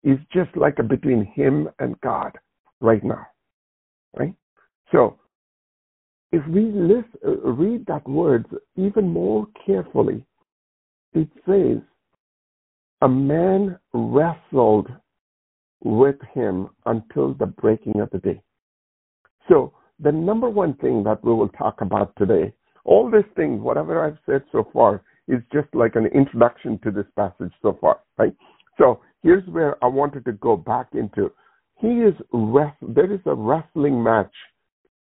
[0.02, 2.32] is just like a between him and God
[2.80, 3.26] right now.
[4.16, 4.34] Right?
[4.90, 5.18] So
[6.32, 8.46] if we list, uh, read that words
[8.76, 10.24] even more carefully,
[11.14, 11.78] it says,
[13.02, 14.88] a man wrestled
[15.82, 18.42] with him until the breaking of the day.
[19.48, 22.52] So the number one thing that we will talk about today
[22.88, 27.04] all these things, whatever I've said so far, is just like an introduction to this
[27.16, 28.34] passage so far, right?
[28.78, 31.30] So here's where I wanted to go back into.
[31.80, 34.32] He is there is a wrestling match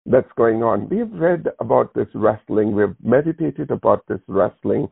[0.07, 0.89] that's going on.
[0.89, 2.73] We've read about this wrestling.
[2.75, 4.87] We've meditated about this wrestling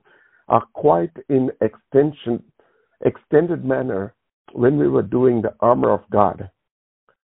[0.50, 2.44] uh, quite in extension,
[3.02, 4.14] extended manner
[4.54, 6.50] when we were doing the armor of God.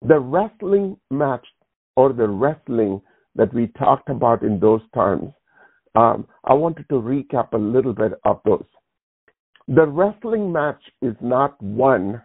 [0.02, 1.46] The wrestling match
[1.96, 3.02] or the wrestling
[3.36, 5.32] that we talked about in those times,
[5.96, 8.66] um, I wanted to recap a little bit of those.
[9.68, 12.22] The wrestling match is not won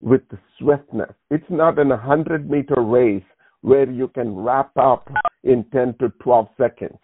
[0.00, 0.22] with
[0.58, 1.12] swiftness.
[1.30, 3.24] It's not an 100 meter race
[3.62, 5.10] where you can wrap up
[5.42, 6.98] in 10 to 12 seconds.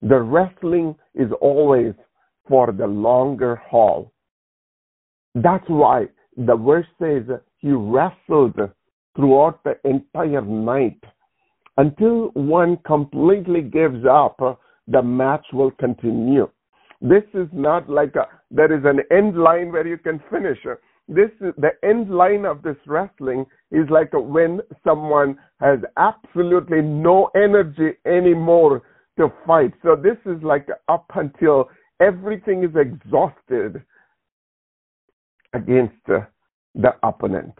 [0.00, 1.92] The wrestling is always
[2.48, 4.12] for the longer haul.
[5.34, 6.06] That's why
[6.36, 7.24] the verse says
[7.58, 8.58] he wrestled
[9.16, 11.00] throughout the entire night
[11.78, 14.40] until one completely gives up,
[14.88, 16.48] the match will continue.
[17.00, 20.58] This is not like a, there is an end line where you can finish.
[21.06, 27.30] This is, the end line of this wrestling is like when someone has absolutely no
[27.36, 28.82] energy anymore
[29.16, 29.72] to fight.
[29.84, 31.68] So this is like up until
[32.00, 33.82] everything is exhausted
[35.52, 36.26] against the,
[36.74, 37.54] the opponent.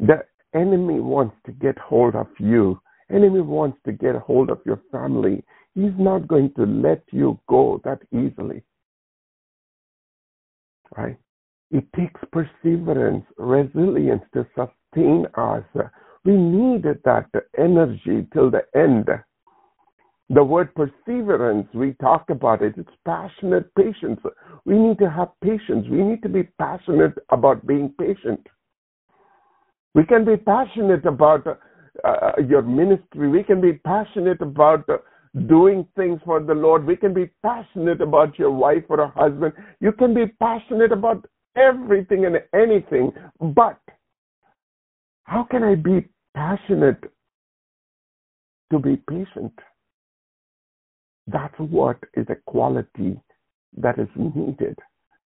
[0.00, 2.80] The enemy wants to get hold of you.
[3.10, 5.44] Enemy wants to get hold of your family.
[5.74, 8.62] He's not going to let you go that easily.
[10.96, 11.18] Right?
[11.70, 15.64] It takes perseverance, resilience to sustain us.
[16.24, 19.08] We need that energy till the end.
[20.32, 24.18] The word perseverance, we talk about it, it's passionate patience.
[24.64, 25.86] We need to have patience.
[25.90, 28.46] We need to be passionate about being patient.
[29.94, 33.28] We can be passionate about uh, your ministry.
[33.28, 34.98] We can be passionate about uh,
[35.48, 36.86] doing things for the Lord.
[36.86, 39.52] We can be passionate about your wife or a husband.
[39.80, 43.12] You can be passionate about everything and anything.
[43.38, 43.78] But
[45.24, 47.04] how can I be passionate
[48.72, 49.52] to be patient?
[51.26, 53.20] That's what is a quality
[53.76, 54.78] that is needed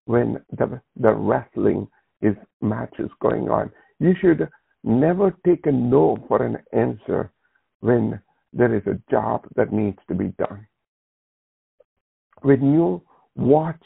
[0.04, 1.88] when the, the wrestling
[2.22, 3.70] is matches going on.
[3.98, 4.48] You should
[4.84, 7.30] never take a no for an answer
[7.80, 8.20] when
[8.52, 10.66] there is a job that needs to be done.
[12.42, 13.02] When you
[13.34, 13.82] watch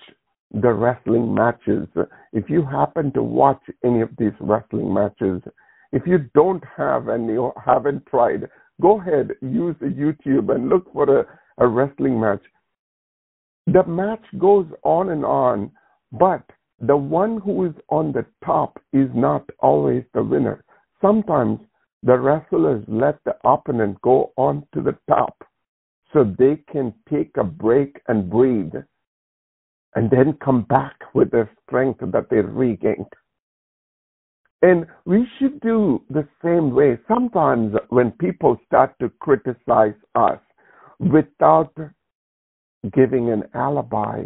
[0.52, 1.88] the wrestling matches,
[2.32, 5.42] if you happen to watch any of these wrestling matches,
[5.92, 8.48] if you don't have and you haven't tried,
[8.80, 11.26] go ahead, use YouTube and look for a,
[11.58, 12.42] a wrestling match.
[13.66, 15.70] The match goes on and on,
[16.12, 16.42] but
[16.80, 20.64] the one who is on the top is not always the winner.
[21.00, 21.60] Sometimes
[22.02, 25.44] the wrestlers let the opponent go on to the top
[26.12, 28.74] so they can take a break and breathe
[29.94, 33.12] and then come back with the strength that they regained.
[34.62, 36.98] And we should do the same way.
[37.08, 40.38] Sometimes when people start to criticize us
[41.00, 41.74] without
[42.92, 44.24] giving an alibi,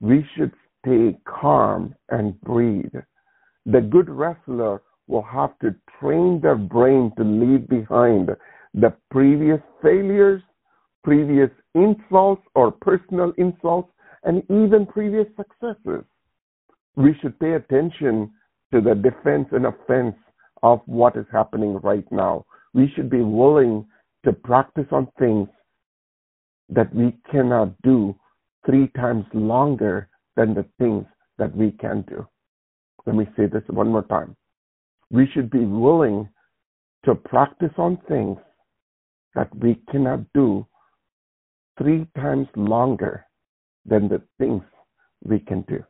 [0.00, 2.94] we should stay calm and breathe.
[3.66, 8.30] The good wrestler will have to train their brain to leave behind
[8.74, 10.42] the previous failures,
[11.02, 13.90] previous insults or personal insults,
[14.24, 16.04] and even previous successes.
[16.96, 18.32] We should pay attention
[18.72, 20.16] to the defense and offense
[20.62, 22.44] of what is happening right now.
[22.74, 23.86] We should be willing
[24.24, 25.48] to practice on things
[26.68, 28.14] that we cannot do
[28.66, 31.04] three times longer than the things
[31.38, 32.26] that we can do.
[33.06, 34.36] Let me say this one more time
[35.10, 36.28] we should be willing
[37.04, 38.38] to practice on things
[39.34, 40.66] that we cannot do
[41.78, 43.24] three times longer
[43.86, 44.62] than the things
[45.24, 45.82] we can do.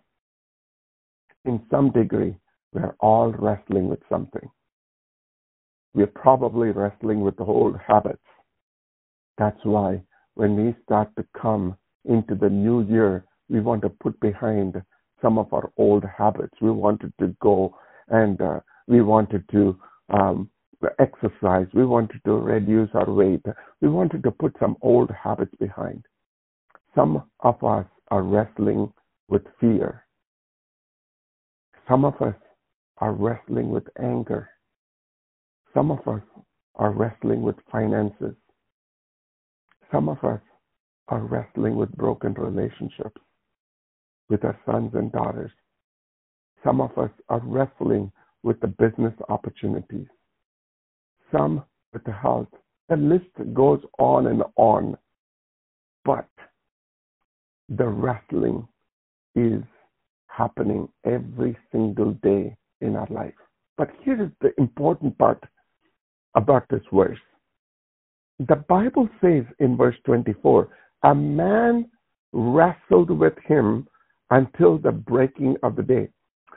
[1.44, 2.36] In some degree,
[2.72, 4.48] we're all wrestling with something.
[5.94, 8.22] We're probably wrestling with the old habits.
[9.38, 10.02] That's why
[10.38, 14.80] when we start to come into the new year, we want to put behind
[15.20, 16.54] some of our old habits.
[16.60, 19.76] We wanted to go and uh, we wanted to
[20.10, 20.48] um,
[21.00, 21.66] exercise.
[21.74, 23.44] We wanted to reduce our weight.
[23.80, 26.04] We wanted to put some old habits behind.
[26.94, 28.92] Some of us are wrestling
[29.26, 30.04] with fear.
[31.88, 32.36] Some of us
[32.98, 34.48] are wrestling with anger.
[35.74, 36.22] Some of us
[36.76, 38.36] are wrestling with finances.
[39.92, 40.40] Some of us
[41.08, 43.20] are wrestling with broken relationships
[44.28, 45.50] with our sons and daughters.
[46.64, 48.12] Some of us are wrestling
[48.42, 50.06] with the business opportunities,
[51.32, 52.48] some with the health.
[52.88, 54.96] The list goes on and on.
[56.04, 56.28] But
[57.68, 58.66] the wrestling
[59.34, 59.62] is
[60.26, 63.34] happening every single day in our life.
[63.76, 65.42] But here is the important part
[66.34, 67.18] about this verse.
[68.38, 70.68] The Bible says in verse 24,
[71.04, 71.88] a man
[72.32, 73.88] wrestled with him
[74.30, 76.08] until the breaking of the day.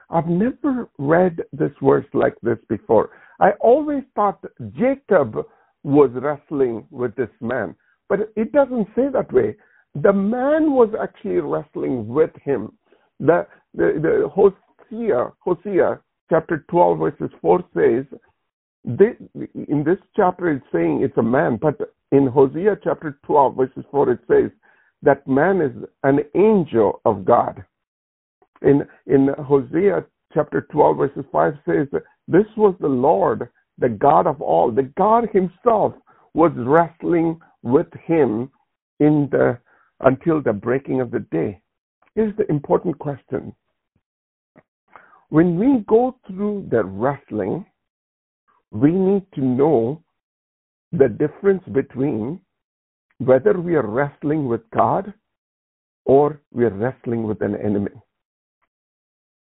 [0.10, 3.12] I've never read this verse like this before.
[3.40, 4.44] I always thought
[4.78, 5.38] Jacob
[5.84, 7.76] was wrestling with this man,
[8.10, 9.56] but it doesn't say that way.
[9.96, 12.74] The man was actually wrestling with him.
[13.20, 18.20] The, the, the Hosea, Hosea chapter 12 verses 4 says,
[18.86, 21.76] in this chapter it's saying it's a man, but
[22.12, 24.52] in Hosea chapter 12 verses 4 it says
[25.04, 25.72] that man is
[26.04, 27.64] an angel of God.
[28.62, 31.88] In, in Hosea chapter 12 verses 5 says
[32.28, 34.72] this was the Lord, the God of all.
[34.72, 35.94] The God himself
[36.34, 38.50] was wrestling with him
[39.00, 39.58] in the
[40.02, 41.62] until the breaking of the day.
[42.16, 43.56] Here's the important question.
[45.30, 47.66] When we go through the wrestling,
[48.72, 50.01] we need to know
[50.91, 52.39] the difference between
[53.19, 55.13] whether we are wrestling with God
[56.05, 57.91] or we are wrestling with an enemy.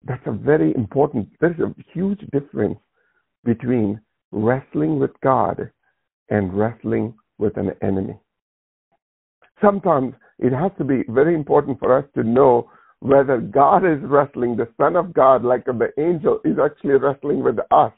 [0.06, 2.78] That's a very important, there's a huge difference
[3.44, 4.00] between
[4.32, 5.72] wrestling with God
[6.30, 8.20] and wrestling with an enemy.
[9.62, 12.70] Sometimes it has to be very important for us to know
[13.00, 17.58] whether God is wrestling, the Son of God, like the angel, is actually wrestling with
[17.72, 17.92] us,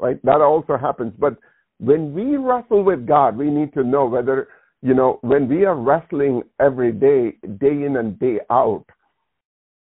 [0.00, 0.18] right?
[0.24, 1.12] That also happens.
[1.18, 1.36] But
[1.78, 4.48] when we wrestle with God, we need to know whether,
[4.82, 8.84] you know, when we are wrestling every day, day in and day out,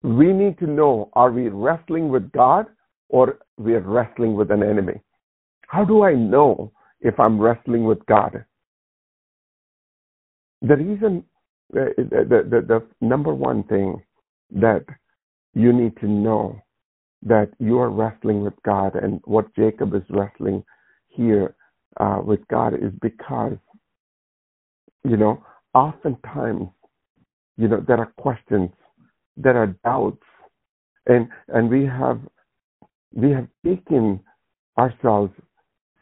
[0.03, 2.67] we need to know are we wrestling with God
[3.09, 5.01] or we are wrestling with an enemy?
[5.67, 8.43] How do I know if I'm wrestling with God?
[10.61, 11.23] The reason,
[11.75, 14.01] uh, the, the, the, the number one thing
[14.51, 14.85] that
[15.53, 16.59] you need to know
[17.23, 20.63] that you are wrestling with God and what Jacob is wrestling
[21.09, 21.55] here
[21.99, 23.57] uh, with God is because,
[25.03, 25.43] you know,
[25.73, 26.69] oftentimes,
[27.57, 28.69] you know, there are questions,
[29.35, 30.23] there are doubts,
[31.07, 32.21] and and we have
[33.13, 34.19] we have taken
[34.77, 35.33] ourselves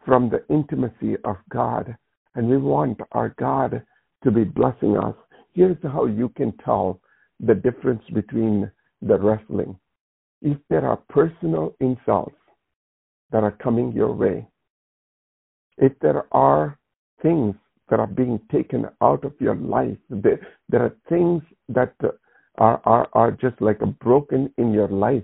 [0.05, 1.95] from the intimacy of God,
[2.36, 3.82] and we want our God
[4.24, 5.15] to be blessing us.
[5.53, 6.99] Here's how you can tell
[7.39, 8.70] the difference between
[9.01, 9.78] the wrestling.
[10.41, 12.35] If there are personal insults
[13.31, 14.47] that are coming your way,
[15.77, 16.77] if there are
[17.21, 17.55] things
[17.89, 21.93] that are being taken out of your life, there, there are things that
[22.57, 25.23] are, are, are just like a broken in your life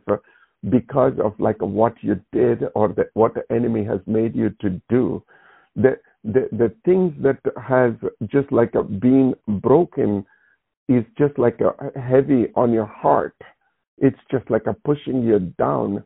[0.70, 4.82] because of like what you did or the, what the enemy has made you to
[4.89, 5.24] do.
[5.76, 7.91] The, the, the things that has
[8.28, 10.26] just like a being broken
[10.88, 13.36] is just like a heavy on your heart.
[13.98, 16.04] It's just like a pushing you down.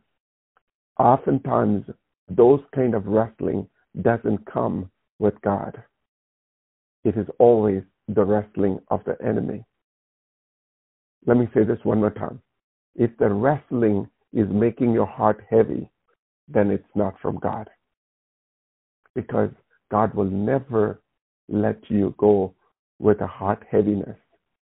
[1.00, 1.86] Oftentimes,
[2.30, 3.68] those kind of wrestling
[4.02, 5.82] doesn't come with God.
[7.04, 9.64] It is always the wrestling of the enemy.
[11.26, 12.42] Let me say this one more time.
[12.96, 15.90] If the wrestling is making your heart heavy,
[16.48, 17.70] then it's not from God.
[19.16, 19.50] Because
[19.92, 21.02] God will never
[21.48, 22.54] let you go
[23.00, 24.18] with a heart heaviness.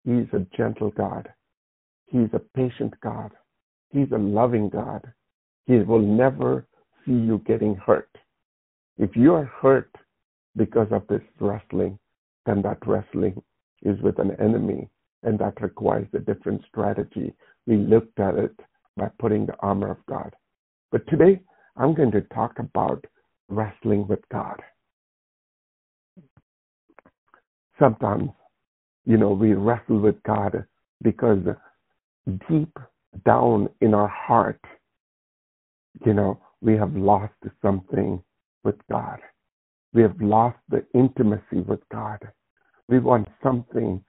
[0.04, 1.28] He's a gentle God.
[2.12, 3.32] He's a patient God.
[3.88, 5.10] He's a loving God.
[5.66, 6.66] He will never
[7.04, 8.10] see you getting hurt.
[8.98, 9.90] If you are hurt
[10.54, 11.98] because of this wrestling,
[12.44, 13.42] then that wrestling
[13.82, 14.90] is with an enemy,
[15.22, 17.32] and that requires a different strategy.
[17.66, 18.54] We looked at it
[18.98, 20.34] by putting the armor of God.
[20.90, 21.40] But today,
[21.76, 23.02] I'm going to talk about
[23.48, 24.60] wrestling with God.
[27.78, 28.28] Sometimes,
[29.06, 30.66] you know, we wrestle with God
[31.02, 31.40] because
[32.48, 32.76] deep
[33.24, 34.60] down in our heart,
[36.06, 38.22] you know, we have lost something
[38.64, 39.18] with God.
[39.92, 42.18] We have lost the intimacy with God.
[42.88, 44.02] We want something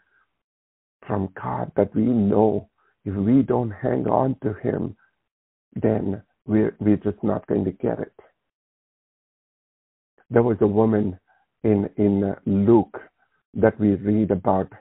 [1.08, 2.70] from God that we know
[3.06, 4.96] if we don't hang on to Him,
[5.76, 8.14] then we're, we're just not going to get it.
[10.30, 11.20] There was a woman
[11.64, 13.00] in, in Luke
[13.56, 14.72] that we read about.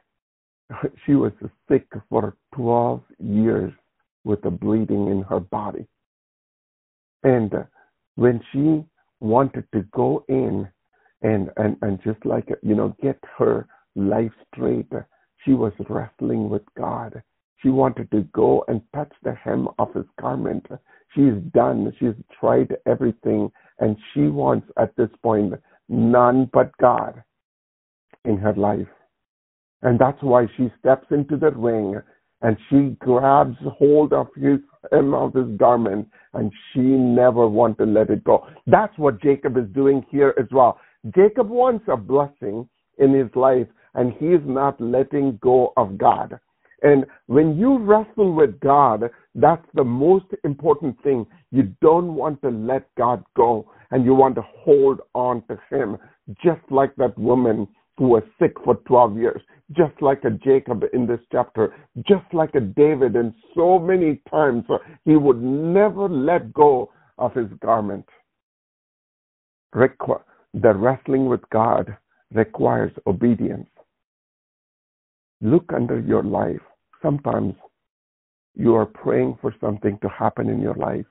[1.06, 1.32] She was
[1.68, 3.72] sick for 12 years
[4.24, 5.86] with a bleeding in her body.
[7.24, 7.62] And uh,
[8.16, 8.84] when she
[9.20, 10.68] wanted to go in
[11.22, 15.00] and, and, and just like, you know, get her life straight, uh,
[15.44, 17.22] she was wrestling with God.
[17.62, 20.66] She wanted to go and touch the hem of his garment.
[21.14, 21.92] She's done.
[21.98, 23.50] She's tried everything.
[23.78, 25.54] And she wants at this point
[25.88, 27.22] none but God
[28.24, 28.88] in her life.
[29.82, 32.00] And that's why she steps into the ring
[32.42, 34.58] and she grabs hold of his
[34.90, 38.46] hem of his garment, and she never wanted to let it go.
[38.66, 40.80] That's what Jacob is doing here as well.
[41.14, 42.68] Jacob wants a blessing
[42.98, 46.38] in his life, and he is not letting go of God.
[46.82, 51.26] And when you wrestle with God, that's the most important thing.
[51.52, 55.96] You don't want to let God go and you want to hold on to Him,
[56.42, 59.42] just like that woman who was sick for 12 years,
[59.76, 61.74] just like a Jacob in this chapter,
[62.06, 67.34] just like a David, and so many times uh, he would never let go of
[67.34, 68.06] his garment.
[69.74, 71.96] The wrestling with God
[72.32, 73.68] requires obedience.
[75.40, 76.60] Look under your life
[77.02, 77.54] sometimes
[78.54, 81.06] you are praying for something to happen in your life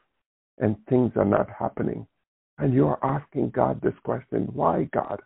[0.59, 2.07] and things are not happening.
[2.57, 5.19] And you are asking God this question Why, God?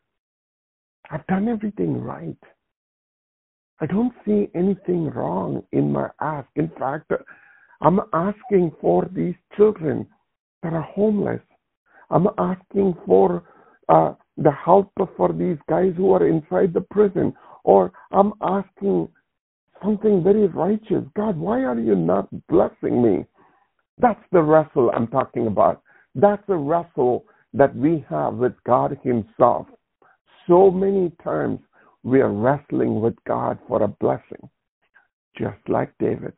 [1.11, 2.37] I've done everything right.
[3.81, 6.47] I don't see anything wrong in my ask.
[6.55, 7.11] In fact,
[7.81, 10.07] I'm asking for these children
[10.63, 11.41] that are homeless.
[12.09, 13.43] I'm asking for
[13.89, 17.33] uh, the help for these guys who are inside the prison.
[17.63, 19.09] Or I'm asking
[19.83, 21.03] something very righteous.
[21.15, 23.25] God, why are you not blessing me?
[23.97, 25.81] That's the wrestle I'm talking about.
[26.15, 29.67] That's the wrestle that we have with God Himself.
[30.47, 31.59] So many times
[32.03, 34.49] we are wrestling with God for a blessing,
[35.37, 36.33] just like David.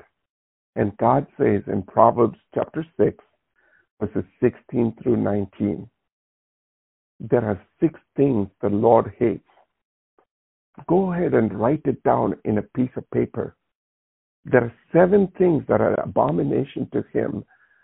[0.76, 3.18] And God says in Proverbs chapter 6,
[4.00, 5.90] verses 16 through 19,
[7.20, 9.44] there are six things the Lord hates
[10.86, 13.56] go ahead and write it down in a piece of paper.
[14.46, 17.44] There are seven things that are abomination to him.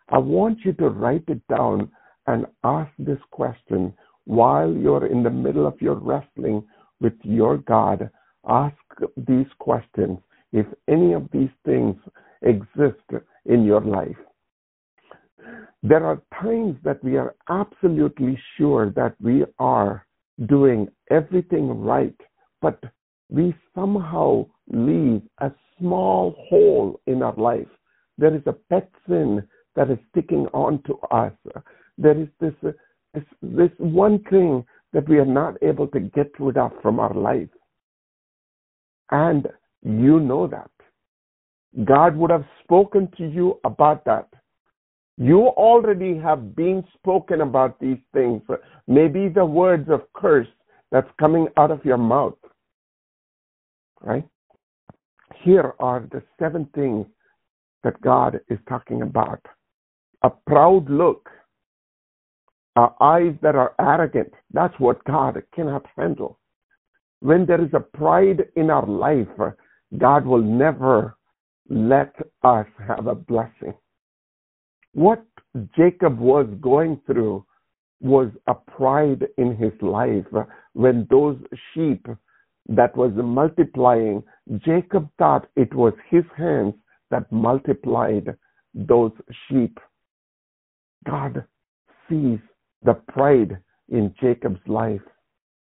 [0.09, 1.91] I want you to write it down
[2.27, 3.93] and ask this question
[4.25, 6.63] while you're in the middle of your wrestling
[6.99, 8.09] with your God.
[8.47, 8.75] Ask
[9.17, 10.19] these questions
[10.51, 11.95] if any of these things
[12.41, 14.17] exist in your life.
[15.81, 20.05] There are times that we are absolutely sure that we are
[20.47, 22.15] doing everything right
[22.63, 22.81] but
[23.29, 27.67] we somehow leave a small hole in our life.
[28.17, 29.43] There is a pet sin
[29.75, 31.33] that is sticking on to us.
[31.97, 32.53] There is this,
[33.13, 37.13] this, this one thing that we are not able to get rid of from our
[37.13, 37.49] life.
[39.11, 39.47] And
[39.83, 40.69] you know that.
[41.85, 44.29] God would have spoken to you about that.
[45.17, 48.41] You already have been spoken about these things.
[48.87, 50.47] Maybe the words of curse
[50.91, 52.35] that's coming out of your mouth
[54.03, 54.27] right?
[55.43, 57.07] Here are the seven things
[57.83, 59.41] that God is talking about
[60.23, 61.29] a proud look,
[62.75, 64.31] uh, eyes that are arrogant.
[64.51, 66.39] That's what God cannot handle.
[67.19, 69.55] When there is a pride in our life,
[69.97, 71.17] God will never
[71.69, 72.13] let
[72.43, 73.73] us have a blessing.
[74.93, 75.23] What
[75.77, 77.45] Jacob was going through
[78.01, 80.25] was a pride in his life
[80.73, 81.37] when those
[81.73, 82.05] sheep
[82.67, 84.23] that was multiplying,
[84.57, 86.73] Jacob thought it was his hands
[87.11, 88.35] that multiplied
[88.73, 89.11] those
[89.47, 89.79] sheep.
[91.05, 91.45] God
[92.09, 92.39] sees
[92.83, 93.57] the pride
[93.89, 95.01] in Jacob's life.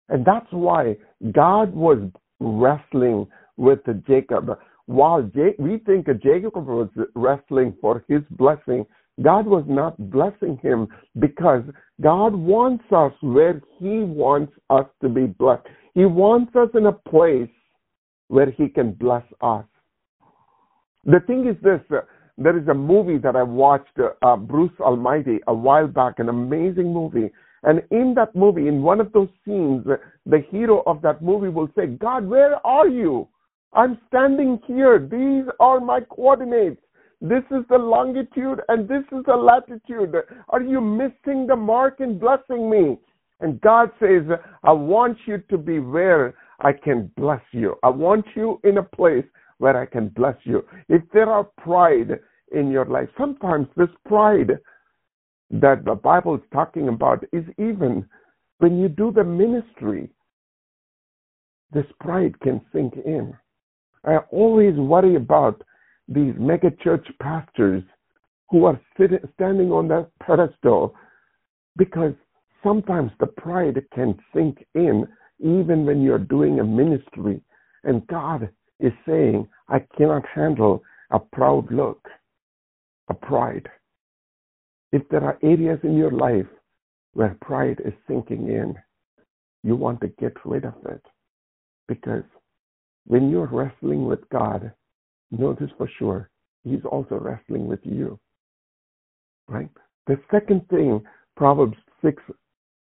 [0.09, 0.97] And that's why
[1.31, 1.99] God was
[2.39, 4.57] wrestling with Jacob.
[4.85, 5.29] While
[5.59, 8.85] we think Jacob was wrestling for his blessing,
[9.21, 10.87] God was not blessing him
[11.19, 11.63] because
[12.01, 15.67] God wants us where he wants us to be blessed.
[15.93, 17.49] He wants us in a place
[18.29, 19.65] where He can bless us.
[21.03, 21.81] The thing is this
[22.39, 26.93] there is a movie that I watched, uh, Bruce Almighty, a while back, an amazing
[26.93, 27.29] movie.
[27.63, 29.85] And in that movie, in one of those scenes,
[30.25, 33.27] the hero of that movie will say, God, where are you?
[33.73, 34.99] I'm standing here.
[34.99, 36.81] These are my coordinates.
[37.21, 40.15] This is the longitude and this is the latitude.
[40.47, 42.97] Are you missing the mark in blessing me?
[43.41, 44.23] And God says,
[44.63, 47.75] I want you to be where I can bless you.
[47.83, 49.25] I want you in a place
[49.57, 50.63] where I can bless you.
[50.87, 52.19] If there are pride
[52.51, 54.57] in your life, sometimes this pride
[55.51, 58.05] that the Bible is talking about is even
[58.59, 60.09] when you do the ministry,
[61.71, 63.35] this pride can sink in.
[64.05, 65.61] I always worry about
[66.07, 67.83] these mega church pastors
[68.49, 70.95] who are sitting, standing on that pedestal
[71.77, 72.13] because
[72.63, 75.07] sometimes the pride can sink in
[75.39, 77.41] even when you're doing a ministry.
[77.83, 82.07] And God is saying, I cannot handle a proud look,
[83.09, 83.67] a pride.
[84.91, 86.47] If there are areas in your life
[87.13, 88.75] where pride is sinking in,
[89.63, 91.01] you want to get rid of it.
[91.87, 92.23] Because
[93.05, 94.71] when you're wrestling with God,
[95.31, 96.29] notice for sure,
[96.63, 98.19] He's also wrestling with you.
[99.47, 99.69] Right?
[100.07, 101.01] The second thing
[101.35, 102.21] Proverbs 6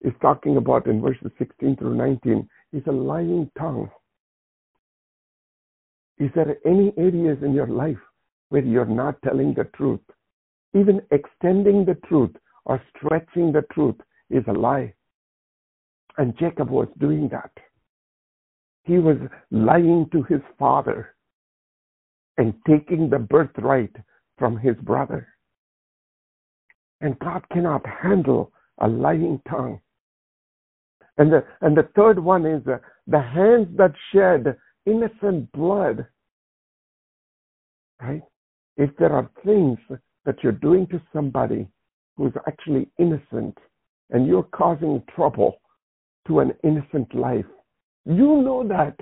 [0.02, 3.90] is talking about in verses 16 through 19 is a lying tongue.
[6.18, 7.98] Is there any areas in your life
[8.50, 10.00] where you're not telling the truth?
[10.74, 12.34] Even extending the truth
[12.64, 13.96] or stretching the truth
[14.30, 14.92] is a lie.
[16.18, 17.52] And Jacob was doing that.
[18.84, 19.16] He was
[19.50, 21.14] lying to his father
[22.36, 23.94] and taking the birthright
[24.38, 25.28] from his brother.
[27.00, 29.80] And God cannot handle a lying tongue.
[31.18, 36.06] And the, and the third one is uh, the hands that shed innocent blood.
[38.00, 38.22] Right?
[38.78, 39.78] If there are things
[40.24, 41.66] that you're doing to somebody
[42.16, 43.58] who's actually innocent
[44.10, 45.60] and you're causing trouble
[46.28, 47.44] to an innocent life,
[48.06, 48.96] you know that.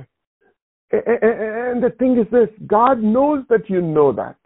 [0.91, 4.37] And the thing is this God knows that you know that.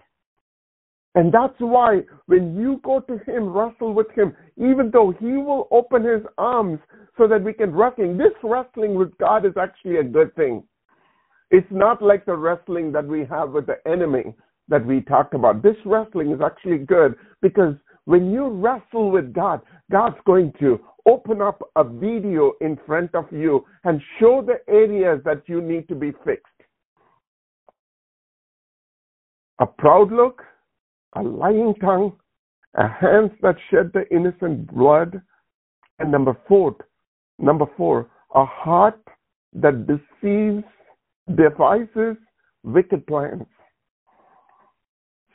[1.14, 5.68] And that's why when you go to Him, wrestle with Him, even though He will
[5.70, 6.80] open His arms
[7.18, 10.64] so that we can wrestle, this wrestling with God is actually a good thing.
[11.50, 14.34] It's not like the wrestling that we have with the enemy
[14.70, 15.62] that we talked about.
[15.62, 17.74] This wrestling is actually good because
[18.06, 19.60] when you wrestle with God,
[19.90, 25.20] God's going to open up a video in front of you and show the areas
[25.24, 26.46] that you need to be fixed.
[29.58, 30.42] A proud look,
[31.14, 32.12] a lying tongue,
[32.74, 35.20] a hands that shed the innocent blood,
[35.98, 36.76] and number four,
[37.38, 39.00] number four, a heart
[39.52, 40.64] that deceives,
[41.36, 42.16] devises
[42.62, 43.44] wicked plans.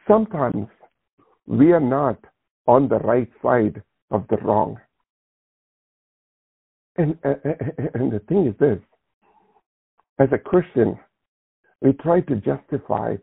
[0.07, 0.67] Sometimes
[1.47, 2.19] we are not
[2.67, 3.81] on the right side
[4.11, 4.77] of the wrong.
[6.97, 8.79] And, and the thing is this
[10.19, 10.97] as a Christian,
[11.81, 13.15] we try to justify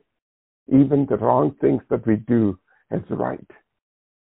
[0.68, 2.58] even the wrong things that we do
[2.90, 3.50] as right.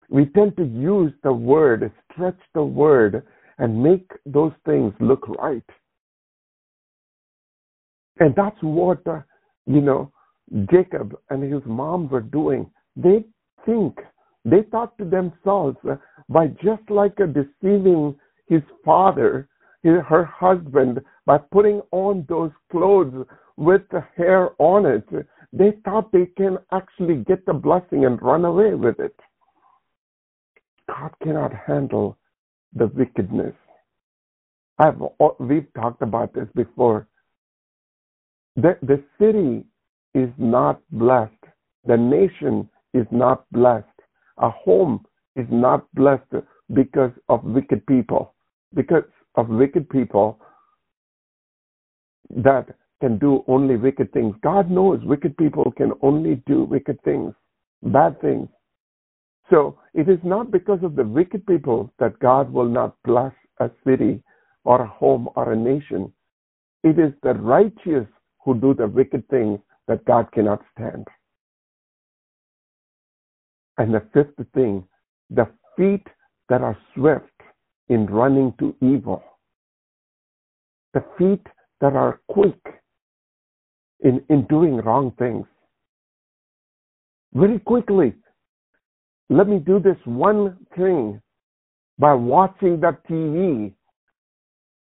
[0.10, 3.24] We tend to use the word, stretch the word,
[3.58, 5.64] and make those things look right.
[8.20, 9.22] And that's what, uh,
[9.66, 10.12] you know,
[10.72, 12.70] Jacob and his mom were doing.
[12.96, 13.26] They
[13.66, 13.98] think,
[14.46, 15.78] they thought to themselves,
[16.28, 18.16] by just like deceiving
[18.48, 19.48] his father,
[19.84, 23.26] her husband, by putting on those clothes
[23.58, 25.08] with the hair on it,
[25.52, 29.16] they thought they can actually get the blessing and run away with it.
[30.88, 32.18] God cannot handle
[32.74, 33.54] the wickedness.
[34.80, 35.02] I've,
[35.40, 37.08] we've talked about this before.
[38.56, 39.66] The, the city
[40.14, 41.32] is not blessed.
[41.86, 43.86] The nation is not blessed.
[44.38, 45.06] A home
[45.36, 46.44] is not blessed
[46.74, 48.34] because of wicked people.
[48.74, 49.04] Because
[49.36, 50.40] of wicked people
[52.30, 52.68] that
[53.02, 54.36] can do only wicked things.
[54.44, 57.34] God knows wicked people can only do wicked things,
[57.84, 58.48] bad things.
[59.50, 63.72] So it is not because of the wicked people that God will not bless a
[63.86, 64.22] city
[64.64, 66.12] or a home or a nation.
[66.84, 68.08] It is the righteous
[68.44, 71.06] who do the wicked things that God cannot stand.
[73.78, 74.86] And the fifth thing,
[75.30, 76.06] the feet
[76.48, 77.26] that are swift
[77.90, 79.24] in running to evil.
[80.94, 81.46] The feet
[81.82, 82.60] that are quick
[84.02, 85.46] in, in doing wrong things.
[87.34, 88.14] Very quickly,
[89.30, 91.22] let me do this one thing
[91.98, 93.74] by watching the TV,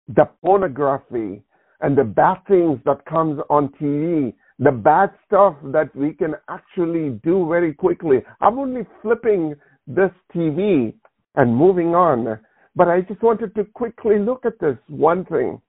[0.09, 1.43] the pornography,
[1.81, 7.21] and the bad things that comes on TV, the bad stuff that we can actually
[7.23, 8.19] do very quickly.
[8.41, 9.55] I'm only flipping
[9.87, 10.95] this TV
[11.37, 12.39] and moving on,
[12.75, 15.61] but I just wanted to quickly look at this one thing.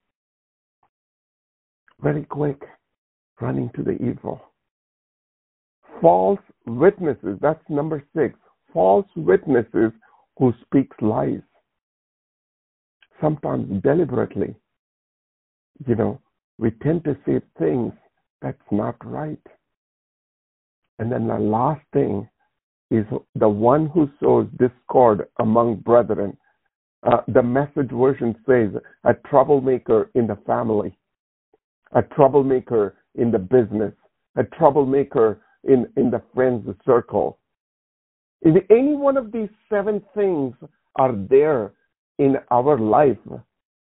[2.00, 2.60] Very quick
[3.40, 4.40] running to the evil.
[6.00, 8.34] False witnesses, that's number six.
[8.72, 9.92] False witnesses
[10.38, 11.40] who speak lies.
[13.20, 14.54] Sometimes deliberately.
[15.86, 16.20] You know,
[16.58, 17.92] we tend to say things
[18.42, 19.40] that's not right.
[20.98, 22.28] And then the last thing
[22.90, 26.36] is the one who sows discord among brethren.
[27.02, 28.68] Uh, the message version says
[29.04, 30.98] a troublemaker in the family,
[31.92, 33.94] a troublemaker in the business,
[34.36, 37.38] a troublemaker in, in the friends circle.
[38.42, 40.54] If any one of these seven things
[40.96, 41.72] are there
[42.18, 43.18] in our life,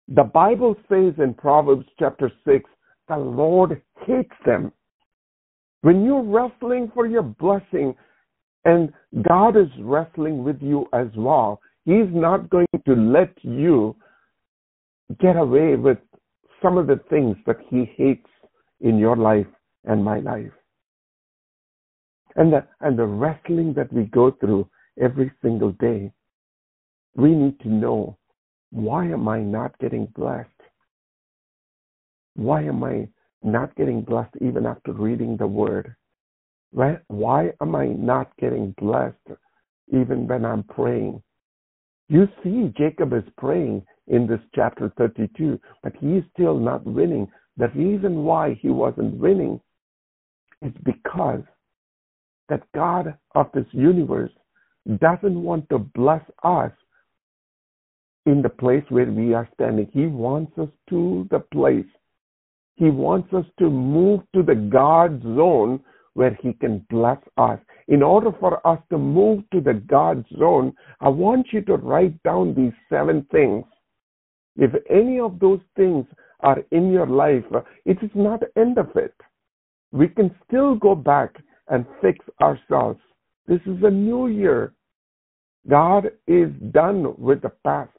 [0.07, 2.69] the Bible says in Proverbs chapter 6,
[3.07, 4.71] the Lord hates them.
[5.81, 7.95] When you're wrestling for your blessing,
[8.65, 8.91] and
[9.21, 13.95] God is wrestling with you as well, He's not going to let you
[15.19, 15.99] get away with
[16.61, 18.27] some of the things that He hates
[18.81, 19.45] in your life
[19.83, 20.51] and my life.
[22.35, 24.67] And the, and the wrestling that we go through
[24.99, 26.11] every single day,
[27.15, 28.17] we need to know
[28.71, 30.49] why am I not getting blessed?
[32.35, 33.07] Why am I
[33.43, 35.95] not getting blessed even after reading the word?
[36.73, 36.99] Right?
[37.07, 39.39] Why am I not getting blessed
[39.87, 41.21] even when I'm praying?
[42.09, 47.27] You see, Jacob is praying in this chapter 32, but he's still not winning.
[47.57, 49.59] The reason why he wasn't winning
[50.61, 51.41] is because
[52.49, 54.31] that God of this universe
[54.99, 56.71] doesn't want to bless us
[58.25, 59.89] in the place where we are standing.
[59.91, 61.85] He wants us to the place.
[62.75, 65.81] He wants us to move to the God zone
[66.13, 67.59] where He can bless us.
[67.87, 72.21] In order for us to move to the God zone, I want you to write
[72.23, 73.65] down these seven things.
[74.57, 76.05] If any of those things
[76.41, 77.45] are in your life,
[77.85, 79.13] it is not the end of it.
[79.91, 81.35] We can still go back
[81.69, 82.99] and fix ourselves.
[83.47, 84.73] This is a new year.
[85.69, 87.91] God is done with the past.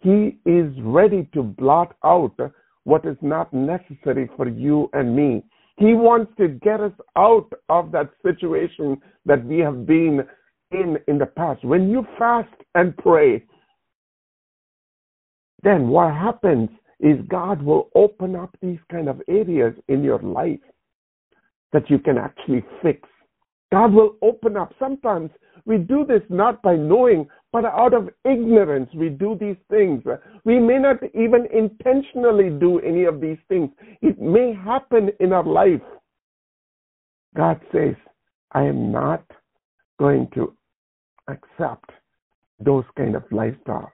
[0.00, 2.34] He is ready to blot out
[2.90, 5.44] what is not necessary for you and me.
[5.78, 10.26] He wants to get us out of that situation that we have been
[10.72, 11.64] in in the past.
[11.64, 13.44] When you fast and pray,
[15.62, 16.68] then what happens
[16.98, 20.66] is God will open up these kind of areas in your life
[21.72, 23.08] that you can actually fix.
[23.70, 24.74] God will open up.
[24.80, 25.30] Sometimes
[25.64, 30.04] we do this not by knowing, but out of ignorance, we do these things.
[30.44, 33.70] We may not even intentionally do any of these things.
[34.02, 35.82] It may happen in our life.
[37.36, 37.94] God says,
[38.52, 39.24] I am not
[39.98, 40.54] going to
[41.28, 41.90] accept
[42.60, 43.90] those kind of lifestyle.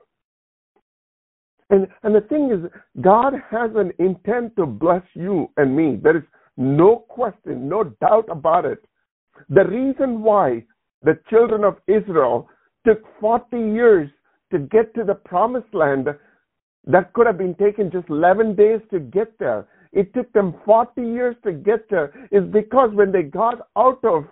[1.69, 5.99] And, and the thing is, God has an intent to bless you and me.
[6.01, 6.23] There is
[6.55, 8.85] no question, no doubt about it.
[9.49, 10.63] The reason why
[11.03, 12.49] the children of Israel
[12.87, 14.09] took 40 years
[14.51, 16.07] to get to the promised land
[16.85, 19.67] that could have been taken just 11 days to get there.
[19.91, 24.25] It took them 40 years to get there is because when they got out of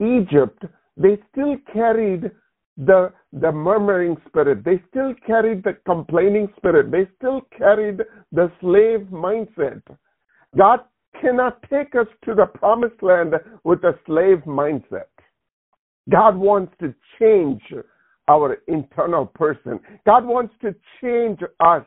[0.00, 0.64] Egypt,
[0.96, 2.30] they still carried
[2.76, 4.64] the the murmuring spirit.
[4.64, 6.90] They still carried the complaining spirit.
[6.90, 8.00] They still carried
[8.32, 9.82] the slave mindset.
[10.56, 10.80] God
[11.20, 15.10] cannot take us to the promised land with a slave mindset.
[16.10, 17.62] God wants to change
[18.28, 19.80] our internal person.
[20.06, 21.84] God wants to change us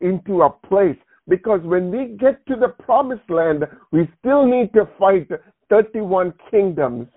[0.00, 0.96] into a place
[1.28, 5.28] because when we get to the promised land, we still need to fight
[5.70, 7.08] 31 kingdoms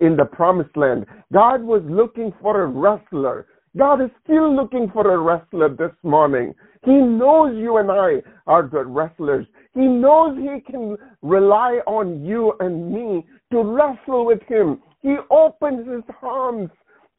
[0.00, 1.06] in the promised land.
[1.32, 3.46] God was looking for a wrestler.
[3.76, 6.54] God is still looking for a wrestler this morning.
[6.84, 9.46] He knows you and I are the wrestlers.
[9.74, 14.80] He knows He can rely on you and me to wrestle with Him.
[15.00, 16.70] He opens His arms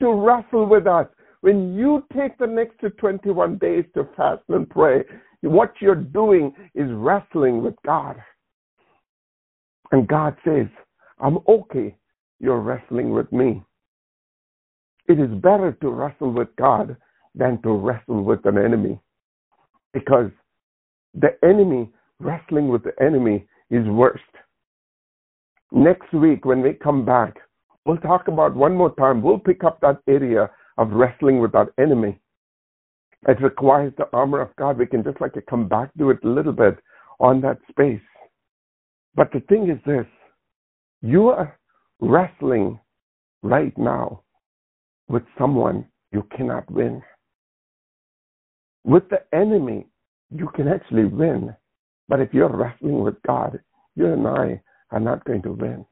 [0.02, 1.08] to wrestle with us.
[1.42, 5.04] When you take the next 21 days to fast and pray,
[5.42, 8.22] what you're doing is wrestling with God.
[9.92, 10.68] And God says,
[11.20, 11.96] I'm okay.
[12.40, 13.64] You're wrestling with me.
[15.08, 16.96] It is better to wrestle with God
[17.34, 19.00] than to wrestle with an enemy.
[19.94, 20.30] Because
[21.14, 24.22] the enemy, wrestling with the enemy, is worst.
[25.72, 27.36] Next week, when we come back,
[27.86, 29.22] we'll talk about one more time.
[29.22, 32.20] We'll pick up that area of wrestling with that enemy.
[33.28, 34.78] It requires the armor of God.
[34.78, 36.78] We can just like come back to it a little bit
[37.20, 38.02] on that space.
[39.16, 40.06] But the thing is this
[41.02, 41.58] you are
[42.00, 42.80] wrestling
[43.42, 44.24] right now
[45.08, 47.02] with someone you cannot win.
[48.84, 49.88] With the enemy,
[50.30, 51.56] you can actually win.
[52.08, 53.60] But if you're wrestling with God,
[53.96, 54.62] you and I
[54.92, 55.86] are not going to win.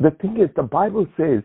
[0.00, 1.42] The thing is, the Bible says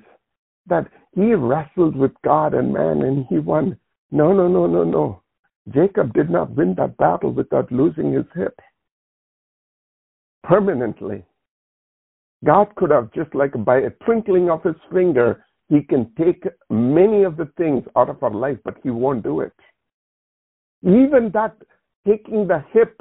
[0.68, 3.78] that he wrestled with God and man and he won.
[4.12, 5.22] No, no, no, no, no.
[5.70, 8.60] Jacob did not win that battle without losing his hip
[10.43, 11.24] permanently.
[12.43, 17.24] God could have just like by a twinkling of his finger, he can take many
[17.24, 19.54] of the things out of our life, but he won't do it.
[20.84, 21.56] Even that
[22.08, 22.99] taking the hip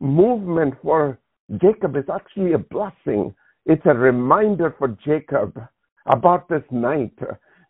[0.00, 1.18] movement for
[1.62, 3.34] Jacob is actually a blessing.
[3.66, 5.60] It's a reminder for Jacob
[6.06, 7.18] about this night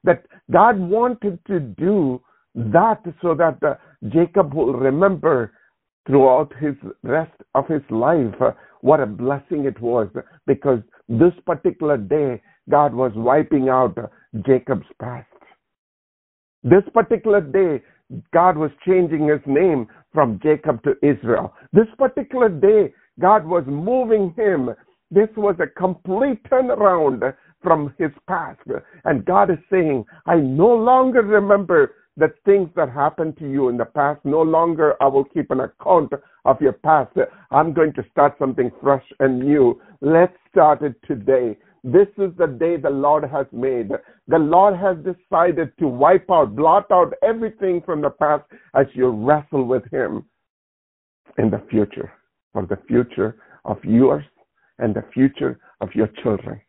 [0.04, 2.20] that God wanted to do
[2.54, 3.74] that so that uh,
[4.10, 5.52] Jacob will remember
[6.06, 10.08] throughout his rest of his life uh, what a blessing it was
[10.46, 12.40] because this particular day
[12.70, 14.06] God was wiping out uh,
[14.46, 15.26] Jacob's past.
[16.62, 17.82] This particular day
[18.32, 21.54] God was changing his name from Jacob to Israel.
[21.72, 24.70] This particular day God was moving him.
[25.10, 28.60] This was a complete turnaround from his past.
[29.04, 33.76] And God is saying, I no longer remember the things that happened to you in
[33.76, 34.20] the past.
[34.24, 36.12] No longer I will keep an account
[36.44, 37.16] of your past.
[37.50, 39.80] I'm going to start something fresh and new.
[40.00, 41.56] Let's start it today.
[41.84, 43.90] This is the day the Lord has made.
[44.26, 48.44] The Lord has decided to wipe out, blot out everything from the past
[48.74, 50.24] as you wrestle with Him
[51.38, 52.10] in the future,
[52.52, 54.24] for the future of yours
[54.78, 56.60] and the future of your children.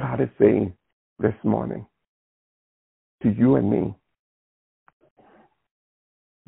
[0.00, 0.74] God is saying
[1.18, 1.86] this morning
[3.22, 3.94] to you and me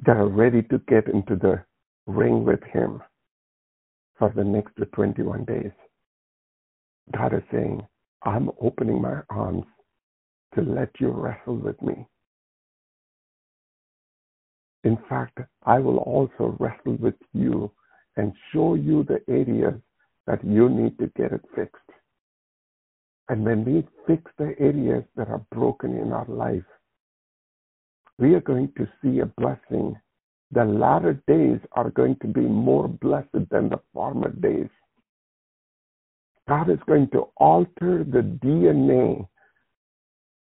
[0.06, 1.62] that are ready to get into the
[2.06, 3.02] ring with Him
[4.18, 5.72] for the next 21 days.
[7.16, 7.86] God is saying,
[8.22, 9.64] I'm opening my arms
[10.54, 12.06] to let you wrestle with me.
[14.84, 17.70] In fact, I will also wrestle with you
[18.16, 19.74] and show you the areas
[20.28, 21.90] that you need to get it fixed.
[23.30, 26.68] And when we fix the areas that are broken in our life,
[28.18, 29.96] we are going to see a blessing.
[30.50, 34.68] The latter days are going to be more blessed than the former days.
[36.46, 39.26] God is going to alter the DNA.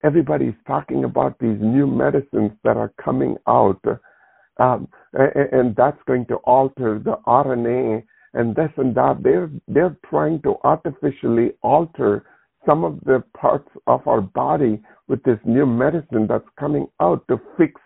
[0.05, 3.83] Everybody's talking about these new medicines that are coming out,
[4.59, 8.05] um, and that's going to alter the RNA
[8.37, 9.23] and this and that.
[9.23, 12.25] They're they're trying to artificially alter
[12.65, 17.41] some of the parts of our body with this new medicine that's coming out to
[17.57, 17.81] fix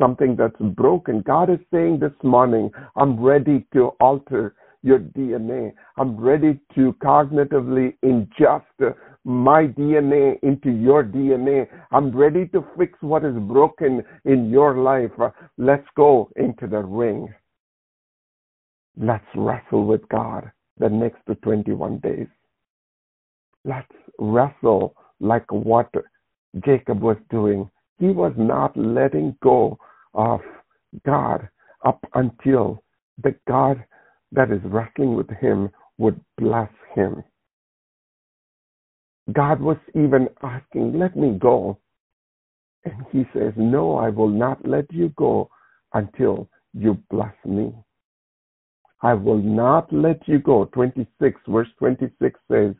[0.00, 1.22] something that's broken.
[1.22, 5.72] God is saying this morning, I'm ready to alter your DNA.
[5.96, 11.68] I'm ready to cognitively ingest my DNA into your DNA.
[11.92, 15.12] I'm ready to fix what is broken in your life.
[15.58, 17.32] Let's go into the ring.
[18.96, 22.26] Let's wrestle with God the next 21 days.
[23.64, 25.90] Let's wrestle like what
[26.64, 27.70] Jacob was doing.
[27.98, 29.78] He was not letting go
[30.14, 30.40] of
[31.06, 31.48] God
[31.84, 32.82] up until
[33.22, 33.82] the God
[34.32, 37.22] that is wrestling with him would bless him.
[39.32, 41.78] God was even asking, Let me go.
[42.84, 45.48] And he says, No, I will not let you go
[45.94, 47.72] until you bless me.
[49.02, 50.64] I will not let you go.
[50.66, 52.74] 26, verse 26 says,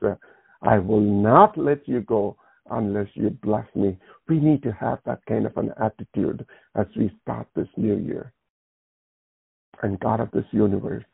[0.62, 2.37] I will not let you go
[2.70, 3.99] unless you bless me.
[4.29, 6.47] We need to have that kind of an attitude
[6.77, 8.33] as we start this new year.
[9.83, 11.05] And God of this universe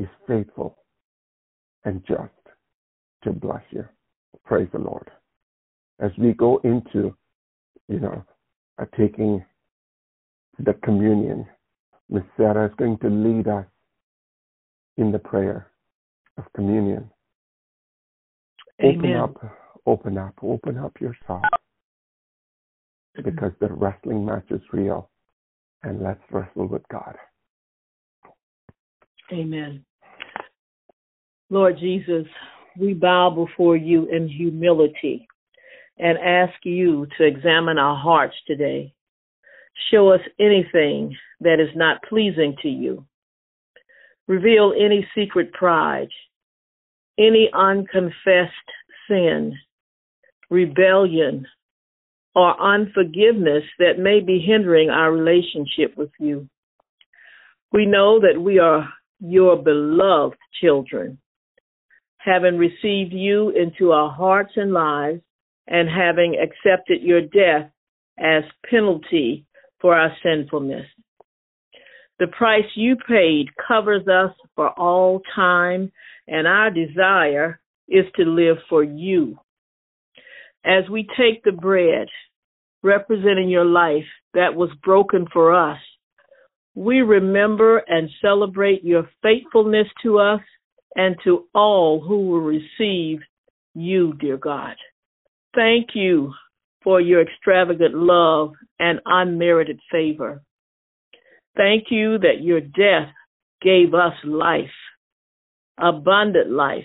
[0.00, 0.76] is faithful
[1.84, 2.32] and just
[3.22, 3.84] to bless you.
[4.44, 5.08] Praise the Lord.
[6.00, 7.16] As we go into,
[7.88, 8.24] you know,
[8.78, 9.44] uh, taking
[10.58, 11.46] the communion,
[12.10, 13.66] Miss Sarah is going to lead us
[14.96, 15.70] in the prayer
[16.38, 17.10] of communion.
[18.82, 19.16] Amen.
[19.16, 21.42] Open up, open up, open up yourself
[23.24, 25.10] because the wrestling match is real
[25.82, 27.16] and let's wrestle with God.
[29.32, 29.84] Amen.
[31.48, 32.26] Lord Jesus,
[32.78, 35.26] we bow before you in humility
[35.98, 38.92] and ask you to examine our hearts today.
[39.90, 43.06] Show us anything that is not pleasing to you.
[44.28, 46.08] Reveal any secret pride,
[47.18, 48.52] any unconfessed
[49.08, 49.54] sin,
[50.50, 51.46] rebellion,
[52.34, 56.48] or unforgiveness that may be hindering our relationship with you.
[57.72, 58.88] We know that we are
[59.20, 61.18] your beloved children,
[62.18, 65.22] having received you into our hearts and lives
[65.66, 67.70] and having accepted your death
[68.18, 69.46] as penalty
[69.80, 70.86] for our sinfulness.
[72.18, 75.92] The price you paid covers us for all time,
[76.26, 79.38] and our desire is to live for you.
[80.64, 82.08] As we take the bread,
[82.82, 85.78] representing your life that was broken for us,
[86.74, 90.40] we remember and celebrate your faithfulness to us
[90.94, 93.20] and to all who will receive
[93.74, 94.76] you, dear God.
[95.54, 96.32] Thank you
[96.82, 100.42] for your extravagant love and unmerited favor.
[101.56, 103.12] Thank you that your death
[103.62, 104.70] gave us life,
[105.78, 106.84] abundant life,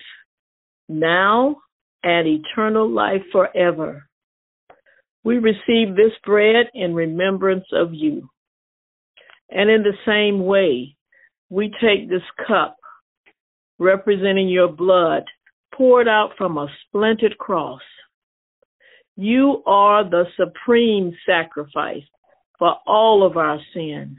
[0.88, 1.58] now
[2.04, 4.08] and eternal life forever.
[5.24, 8.30] We receive this bread in remembrance of you.
[9.50, 10.96] And in the same way,
[11.50, 12.78] we take this cup
[13.78, 15.24] representing your blood
[15.76, 17.82] poured out from a splintered cross.
[19.18, 22.04] You are the supreme sacrifice
[22.58, 24.18] for all of our sin,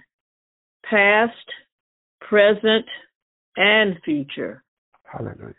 [0.93, 1.33] past,
[2.21, 2.85] present,
[3.57, 4.63] and future.
[5.05, 5.55] Hallelujah.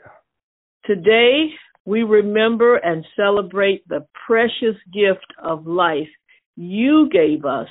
[0.85, 1.47] Today,
[1.85, 6.07] we remember and celebrate the precious gift of life
[6.55, 7.67] you gave us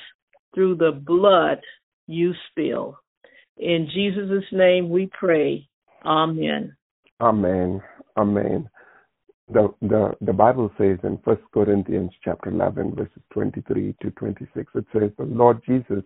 [0.53, 1.59] through the blood
[2.07, 2.97] you spill.
[3.57, 5.67] In Jesus' name we pray.
[6.05, 6.75] Amen.
[7.21, 7.81] Amen.
[8.17, 8.69] Amen.
[9.51, 14.85] The, the, the Bible says in First Corinthians chapter 11, verses 23 to 26, it
[14.91, 16.03] says, The Lord Jesus,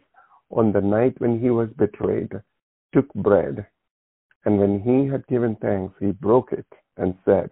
[0.49, 2.31] on the night when he was betrayed,
[2.93, 3.65] took bread,
[4.45, 6.65] and when he had given thanks, he broke it
[6.97, 7.49] and said,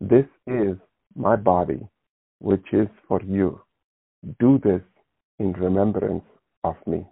[0.00, 0.76] This is
[1.16, 1.80] my body,
[2.38, 3.60] which is for you.
[4.40, 4.82] Do this
[5.38, 6.24] in remembrance
[6.62, 7.06] of me.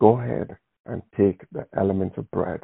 [0.00, 0.56] Go ahead
[0.86, 2.60] and take the elements of bread.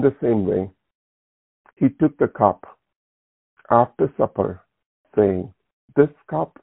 [0.00, 0.70] In the same way,
[1.76, 2.64] he took the cup
[3.70, 4.62] after supper,
[5.14, 5.52] saying,
[5.94, 6.58] This cup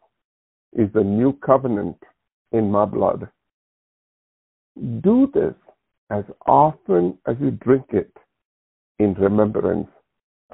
[0.73, 1.97] is the new covenant
[2.51, 3.29] in my blood.
[5.01, 5.53] Do this
[6.09, 8.11] as often as you drink it
[8.97, 9.89] in remembrance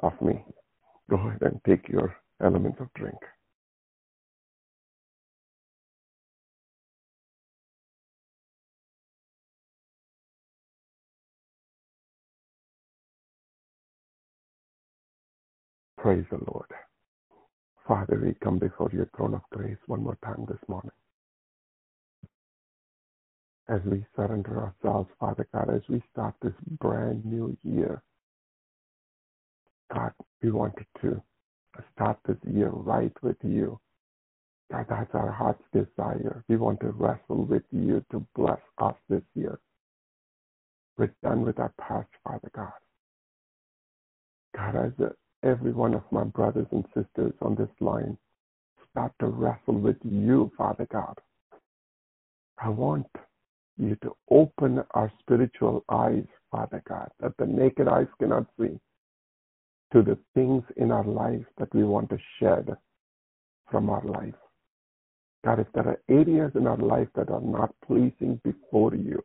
[0.02, 0.44] of me.
[1.08, 3.16] Go ahead and take your elements of drink.
[16.04, 16.68] Praise the Lord.
[17.88, 20.90] Father, we come before your throne of grace one more time this morning.
[23.70, 28.02] As we surrender ourselves, Father God, as we start this brand new year,
[29.94, 31.22] God, we wanted to
[31.94, 33.80] start this year right with you.
[34.70, 36.44] God, that's our heart's desire.
[36.50, 39.58] We want to wrestle with you to bless us this year.
[40.98, 42.72] We're done with our past, Father God.
[44.54, 44.92] God, as
[45.44, 48.16] every one of my brothers and sisters on this line
[48.90, 51.18] start to wrestle with you, Father God.
[52.58, 53.06] I want
[53.76, 58.78] you to open our spiritual eyes, Father God, that the naked eyes cannot see,
[59.92, 62.68] to the things in our life that we want to shed
[63.70, 64.34] from our life.
[65.44, 69.20] God, if there are areas in our life that are not pleasing before you,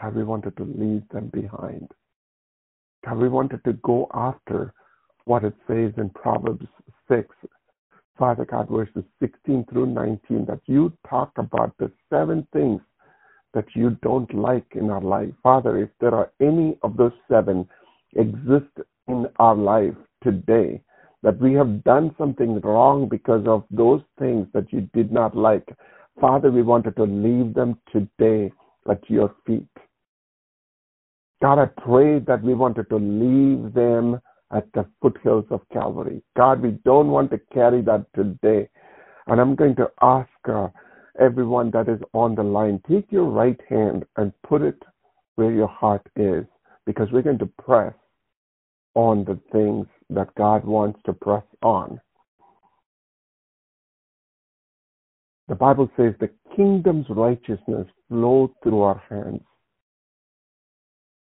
[0.00, 1.90] God, we wanted to leave them behind.
[3.14, 4.74] We wanted to go after
[5.26, 6.66] what it says in Proverbs
[7.08, 7.28] 6,
[8.18, 12.80] Father God, verses 16 through 19, that you talk about the seven things
[13.54, 15.30] that you don't like in our life.
[15.42, 17.68] Father, if there are any of those seven
[18.16, 18.72] exist
[19.08, 20.82] in our life today,
[21.22, 25.68] that we have done something wrong because of those things that you did not like,
[26.20, 28.52] Father, we wanted to leave them today
[28.90, 29.66] at your feet.
[31.42, 34.20] God, I pray that we wanted to leave them
[34.52, 36.22] at the foothills of Calvary.
[36.36, 38.68] God, we don't want to carry that today.
[39.26, 40.68] And I'm going to ask uh,
[41.20, 44.80] everyone that is on the line, take your right hand and put it
[45.34, 46.46] where your heart is,
[46.86, 47.94] because we're going to press
[48.94, 52.00] on the things that God wants to press on.
[55.48, 59.42] The Bible says the kingdom's righteousness flows through our hands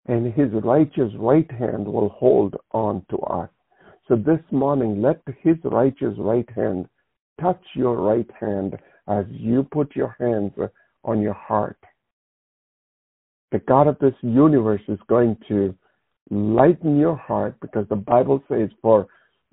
[0.06, 3.48] and his righteous right hand will hold on to us.
[4.08, 6.86] So this morning, let his righteous right hand
[7.40, 8.76] touch your right hand
[9.08, 10.52] as you put your hands
[11.04, 11.78] on your heart.
[13.52, 15.74] The God of this universe is going to
[16.30, 19.06] lighten your heart because the Bible says, For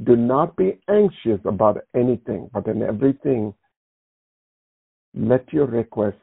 [0.04, 3.54] do not be anxious about anything, but in everything,
[5.14, 6.16] let your requests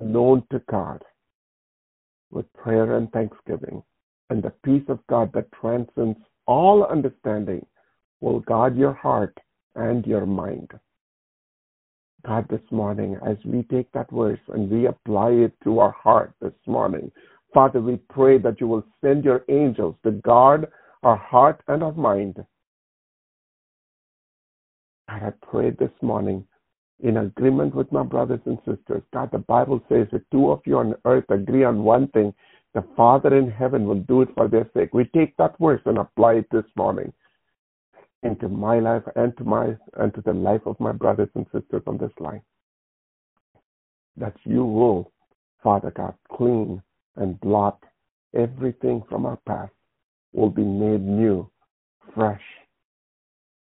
[0.00, 1.02] known to God
[2.30, 3.82] with prayer and thanksgiving,
[4.30, 7.64] and the peace of God that transcends all understanding
[8.20, 9.36] will guard your heart
[9.74, 10.70] and your mind.
[12.26, 16.32] God, this morning, as we take that verse and we apply it to our heart
[16.40, 17.12] this morning,
[17.54, 20.68] Father, we pray that you will send your angels to guard
[21.02, 22.36] our heart and our mind.
[25.08, 26.44] God, I pray this morning
[27.00, 29.02] in agreement with my brothers and sisters.
[29.12, 32.34] God, the Bible says if two of you on earth agree on one thing,
[32.74, 34.92] the Father in heaven will do it for their sake.
[34.92, 37.12] We take that verse and apply it this morning
[38.22, 41.82] into my life and to my and to the life of my brothers and sisters
[41.86, 42.42] on this line.
[44.16, 45.12] That you will,
[45.62, 46.82] Father God, clean
[47.16, 47.82] and blot
[48.34, 49.72] everything from our past
[50.32, 51.50] will be made new,
[52.14, 52.42] fresh,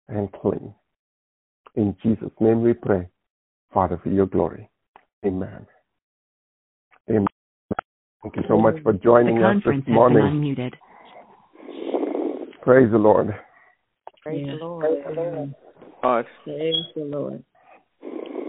[0.08, 0.74] and clean.
[1.74, 3.08] In Jesus' name we pray.
[3.74, 4.70] Father, for your glory.
[5.26, 5.66] Amen.
[7.10, 7.26] Amen.
[8.22, 10.70] Thank you so much for joining us this morning.
[12.62, 13.36] Praise the Lord.
[14.22, 14.52] Praise Yeah.
[14.52, 14.86] the Lord.
[15.06, 15.54] Amen.
[16.02, 16.26] Lord.
[16.44, 17.44] Praise the Lord.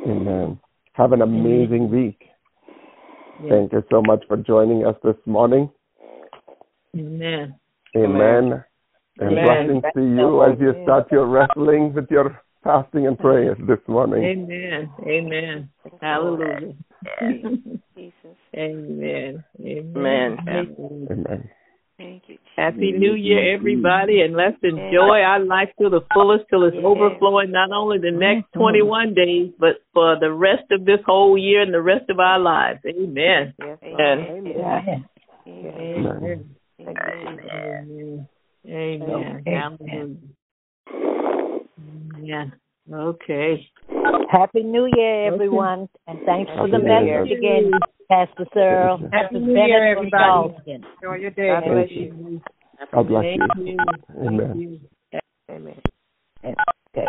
[0.05, 0.59] Amen.
[0.93, 2.29] Have an amazing week.
[3.41, 3.49] Yeah.
[3.49, 5.71] Thank you so much for joining us this morning.
[6.95, 7.59] Amen.
[7.97, 8.63] Amen.
[9.17, 9.43] And Amen.
[9.43, 14.25] blessings to you as you start your wrestling with your fasting and prayers this morning.
[14.25, 14.91] Amen.
[15.07, 15.69] Amen.
[16.01, 16.73] Hallelujah.
[17.95, 18.35] Jesus.
[18.57, 19.43] Amen.
[19.61, 20.37] Amen.
[20.47, 21.07] Amen.
[21.11, 21.49] Amen.
[21.97, 22.37] Thank you.
[22.57, 27.51] Happy New Year, everybody, and let's enjoy our life to the fullest till it's overflowing
[27.51, 31.73] not only the next 21 days, but for the rest of this whole year and
[31.73, 32.79] the rest of our lives.
[32.85, 33.53] Amen.
[33.59, 34.01] Yes, Lord.
[34.01, 35.05] Amen.
[35.47, 35.95] Amen.
[35.97, 36.55] Amen.
[36.77, 36.99] Thank.
[38.67, 39.43] Amen.
[39.47, 40.35] Amen.
[42.25, 42.53] Hallelujah.
[42.87, 42.95] Yeah.
[42.95, 43.69] Okay.
[44.31, 47.23] Happy New Year, everyone, and thanks for the Happy New Year.
[47.23, 47.71] message again,
[48.09, 48.97] Pastor Searle.
[48.97, 50.11] Happy Pastor New Year, Bennett from everybody.
[50.11, 50.85] Charleston.
[51.01, 51.47] Enjoy your day.
[51.47, 52.01] God bless you.
[52.01, 52.41] you.
[52.93, 53.65] God bless you.
[53.65, 53.77] you.
[54.27, 54.81] Amen.
[55.49, 55.81] Amen.
[56.43, 57.05] Okay.